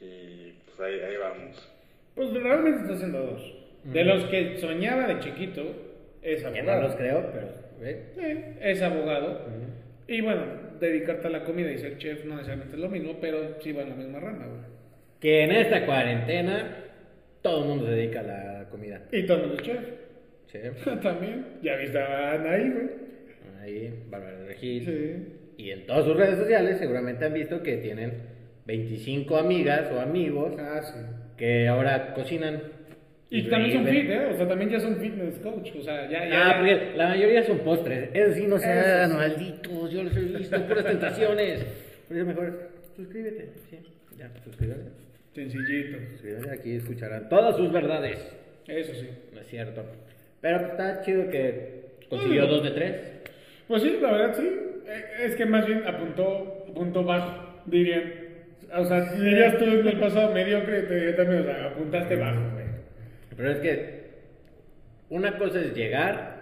[0.00, 1.72] Y pues ahí, ahí vamos.
[2.14, 3.54] Pues realmente está haciendo dos.
[3.84, 5.62] De los que soñaba de chiquito,
[6.22, 6.80] es Que abogado.
[6.82, 7.48] no los creo, pero.
[7.80, 8.02] ¿ve?
[8.14, 9.42] Sí, es abogado.
[10.08, 10.42] Y bueno,
[10.80, 13.82] dedicarte a la comida y ser chef no necesariamente es lo mismo, pero sí va
[13.82, 14.75] en la misma rama, güey.
[15.26, 16.68] Que en esta cuarentena
[17.42, 19.00] todo el mundo se dedica a la comida.
[19.10, 19.80] Y todo el mundo es chef.
[20.52, 20.58] Sí.
[21.02, 21.46] También.
[21.64, 22.86] Ya viste a Anaí, güey.
[23.60, 24.04] Ahí.
[24.08, 24.84] Bárbara de Regil.
[24.84, 25.64] Sí.
[25.64, 28.12] Y en todas sus redes sociales seguramente han visto que tienen
[28.66, 31.00] 25 amigas o amigos Ah, sí.
[31.36, 32.62] que ahora cocinan.
[33.28, 34.26] Y también son fit, ¿eh?
[34.32, 35.72] O sea, también ya son fitness coach.
[35.76, 36.24] O sea, ya.
[36.28, 38.10] ya Ah, porque la mayoría son postres.
[38.14, 39.16] Eso sí, no sean sí.
[39.16, 39.90] malditos.
[39.90, 41.66] Yo los he visto, puras tentaciones.
[42.06, 43.48] Por eso mejor suscríbete.
[43.68, 43.80] Sí,
[44.16, 45.04] ya, suscríbete.
[45.36, 45.98] Sencillito.
[46.50, 48.18] Aquí escucharán todas sus verdades.
[48.66, 49.08] Eso sí.
[49.34, 49.84] No es cierto.
[50.40, 52.96] Pero está chido que consiguió dos de tres.
[53.68, 54.48] Pues sí, la verdad sí.
[54.86, 58.12] Eh, Es que más bien apuntó, apuntó bajo, dirían.
[58.74, 62.40] O sea, dirías tú en el pasado mediocre, te diría también, o sea, apuntaste bajo,
[62.52, 62.64] güey.
[63.36, 64.06] Pero es que
[65.10, 66.36] una cosa es llegar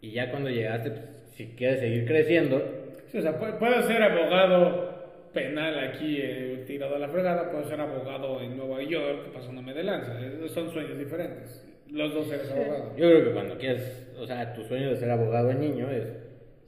[0.00, 1.04] y ya cuando llegaste, pues,
[1.36, 2.80] si quieres seguir creciendo,
[3.10, 4.93] Sí, o sea, pu- puedo ser abogado
[5.34, 9.82] penal aquí, eh, tirado a la fregada, puedo ser abogado en Nueva York pasándome de
[9.82, 10.18] lanza.
[10.20, 11.62] Eh, Son sueños diferentes.
[11.90, 12.96] Los dos eres abogado.
[12.96, 16.04] yo creo que cuando quieres, o sea, tu sueño de ser abogado de niño es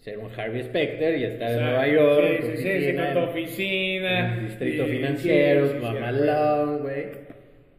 [0.00, 2.68] ser un Harvey Specter y estar O en sea, Nueva York, Sí, sí, sí, sí,
[2.68, 4.18] oficina, en- oficina.
[4.18, 7.04] en el distrito y- financiero, sí, sí, sí, mamalón, güey.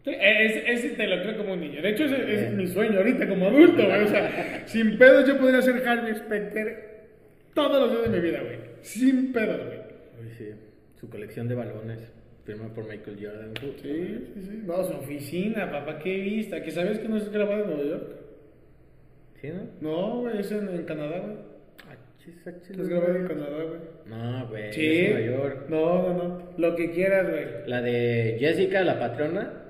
[0.04, 1.82] Sí, Ese, ese te lo creo como un niño.
[1.82, 4.04] De hecho, ese, ese es mi sueño ahorita como adulto, güey.
[4.04, 6.98] O sea, sin pedos yo podría ser Harvey Specter
[7.54, 8.58] todos los días de mi vida, güey.
[8.82, 9.78] Sin pedos, güey.
[10.38, 10.52] Sí,
[11.00, 12.00] su colección de balones,
[12.46, 13.54] firma por Michael Jordan.
[13.54, 14.20] Puta Sí, madre.
[14.36, 14.64] sí, sí.
[14.66, 16.62] No, su oficina, papá, qué vista.
[16.64, 18.12] ¿Que sabes que no es grabado en Nueva York?
[19.42, 19.64] ¿Sí, no?
[19.82, 21.36] No, güey, es en, en Canadá, güey.
[21.90, 23.80] Achis, achis, Es grabado en Canadá, güey.
[24.08, 24.86] No, güey, Sí.
[25.06, 25.66] es Nueva York.
[25.70, 26.50] No, no, no.
[26.58, 27.46] Lo que quieras, güey.
[27.68, 29.64] La de Jessica, la patrona,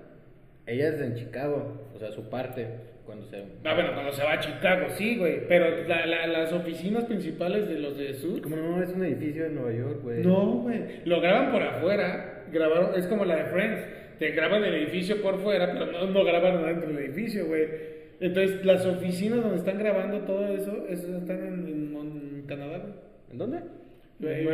[0.65, 2.67] ella es en Chicago, o sea, su parte,
[3.07, 3.37] cuando se...
[3.63, 5.47] Ah, bueno, cuando se va a Chicago, sí, güey.
[5.47, 8.41] Pero la- la- las oficinas principales de los de Sur.
[8.41, 8.83] ¿Cómo no?
[8.83, 10.21] Es un edificio de Nueva York, güey.
[10.23, 10.79] No, güey.
[11.05, 12.43] Lo graban por afuera.
[12.51, 13.81] Grabaron, es como la de Friends.
[14.19, 17.65] Te graban el edificio por fuera, pero no, no grabaron adentro del edificio, güey.
[18.19, 22.93] Entonces, las oficinas donde están grabando todo eso, eso están en, en Mon- Canadá, güey.
[23.31, 23.59] ¿En dónde?
[24.19, 24.45] Güey, en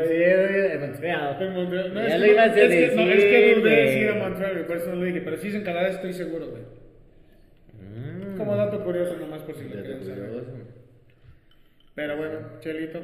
[0.82, 1.38] Montreal.
[1.42, 1.94] En Montreal.
[1.94, 3.72] No, Ya es lo que, ibas a no, es que, no, es que decir, dudé
[4.04, 5.22] de a Montreal, por eso no lo dije.
[5.22, 6.64] Pero sí es en Canadá, estoy seguro, güey.
[8.44, 10.44] Como dato curioso nomás por si lo quieren saber.
[11.96, 13.00] Pero bueno, Chelito.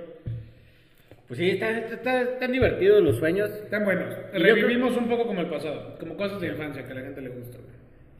[1.27, 3.49] Pues sí, está, está- está- están divertidos los sueños.
[3.51, 4.15] Están buenos.
[4.33, 5.95] Y Revivimos un poco como el pasado.
[5.99, 7.57] Como cosas de infancia que a la gente le gusta.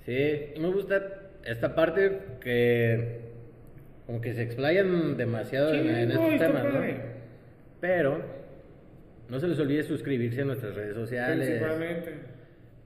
[0.06, 3.20] Sí, me gusta esta parte que
[4.06, 6.82] como que se explayan demasiado en, en no, estos temas, ¿no?
[7.82, 8.22] Pero
[9.28, 11.48] no se les olvide suscribirse a nuestras redes sociales.
[11.48, 12.14] Principalmente.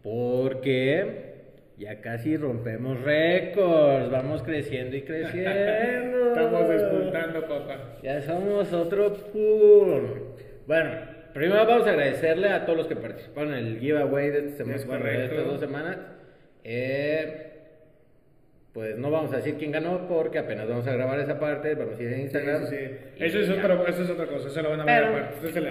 [0.02, 1.33] Porque
[1.78, 6.28] ya casi rompemos récords, vamos creciendo y creciendo.
[6.34, 7.97] Estamos despuntando, papá.
[8.03, 10.36] Ya somos otro pool.
[10.67, 10.91] Bueno,
[11.34, 14.76] primero vamos a agradecerle a todos los que participaron en el giveaway de, esta semana,
[14.76, 15.36] Es bueno, de correcto.
[15.36, 15.97] estas dos semanas.
[16.63, 17.49] Eh,
[18.74, 21.99] pues no vamos a decir quién ganó porque apenas vamos a grabar esa parte, vamos
[21.99, 22.65] a ir en Instagram.
[22.65, 23.24] Sí, sí, sí.
[23.24, 24.47] Eso es, otra, eso es otra cosa.
[24.47, 25.61] Eso lo van a ver aparte.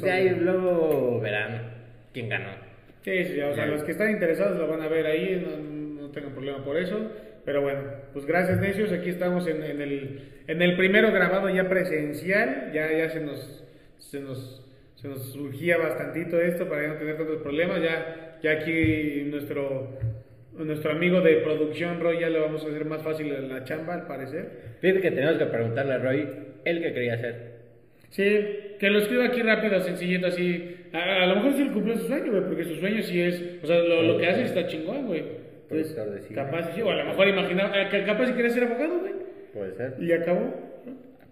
[0.00, 1.70] De ahí luego verán
[2.12, 2.71] quién ganó.
[3.02, 6.10] Sí, sí, o sea, los que están interesados lo van a ver ahí, no, no
[6.10, 7.10] tengan problema por eso.
[7.44, 7.80] Pero bueno,
[8.12, 8.92] pues gracias, necios.
[8.92, 12.70] Aquí estamos en, en el, en el primero grabado ya presencial.
[12.72, 13.64] Ya, ya se, nos,
[13.98, 17.82] se, nos, se nos surgía bastantito esto para no tener tantos problemas.
[17.82, 19.98] Ya, ya aquí nuestro,
[20.56, 24.06] nuestro amigo de producción, Roy, ya le vamos a hacer más fácil la chamba, al
[24.06, 24.76] parecer.
[24.80, 26.28] Fíjate que tenemos que preguntarle a Roy
[26.64, 27.52] el que quería hacer.
[28.10, 30.76] Sí, que lo escriba aquí rápido, sencillito, así.
[30.92, 33.42] A, a lo mejor sí le cumplió su sueño, güey, porque su sueño sí es.
[33.62, 35.24] O sea, lo, lo que hace está chingón, güey.
[35.70, 35.96] Entonces,
[36.34, 37.80] capaz sí, o a lo mejor imaginaba.
[37.80, 39.12] eh, capaz si quería ser abogado, güey.
[39.54, 39.94] Puede ser.
[40.00, 40.52] Y acabó.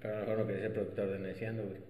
[0.01, 1.81] Pero a lo mejor no quería ser productor de Neciando, güey.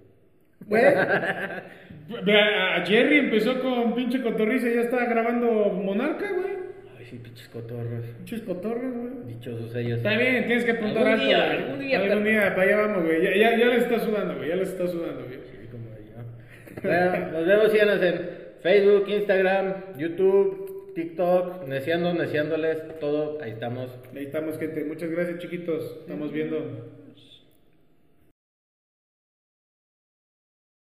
[0.66, 0.84] Güey.
[0.94, 6.54] A, Jerry empezó con pinche cotorriza y ya estaba grabando Monarca, güey.
[6.98, 8.04] Ay, sí, pinches cotorros.
[8.18, 9.34] Pinches cotorros, güey.
[9.34, 9.98] Dichosos ellos.
[9.98, 13.04] Está bien, tienes que apuntar Algún alto, día, algún día, Algún día, para allá vamos,
[13.04, 13.22] güey.
[13.22, 14.48] Ya, ya, ya les está sudando, güey.
[14.48, 15.38] Ya les está sudando, güey.
[16.82, 18.30] Bueno, nos vemos síganos en
[18.62, 23.90] Facebook, Instagram, YouTube, TikTok, Neciando, Neciándoles, todo, ahí estamos.
[24.14, 24.84] Ahí estamos, gente.
[24.84, 25.98] Muchas gracias, chiquitos.
[26.00, 26.99] Estamos viendo.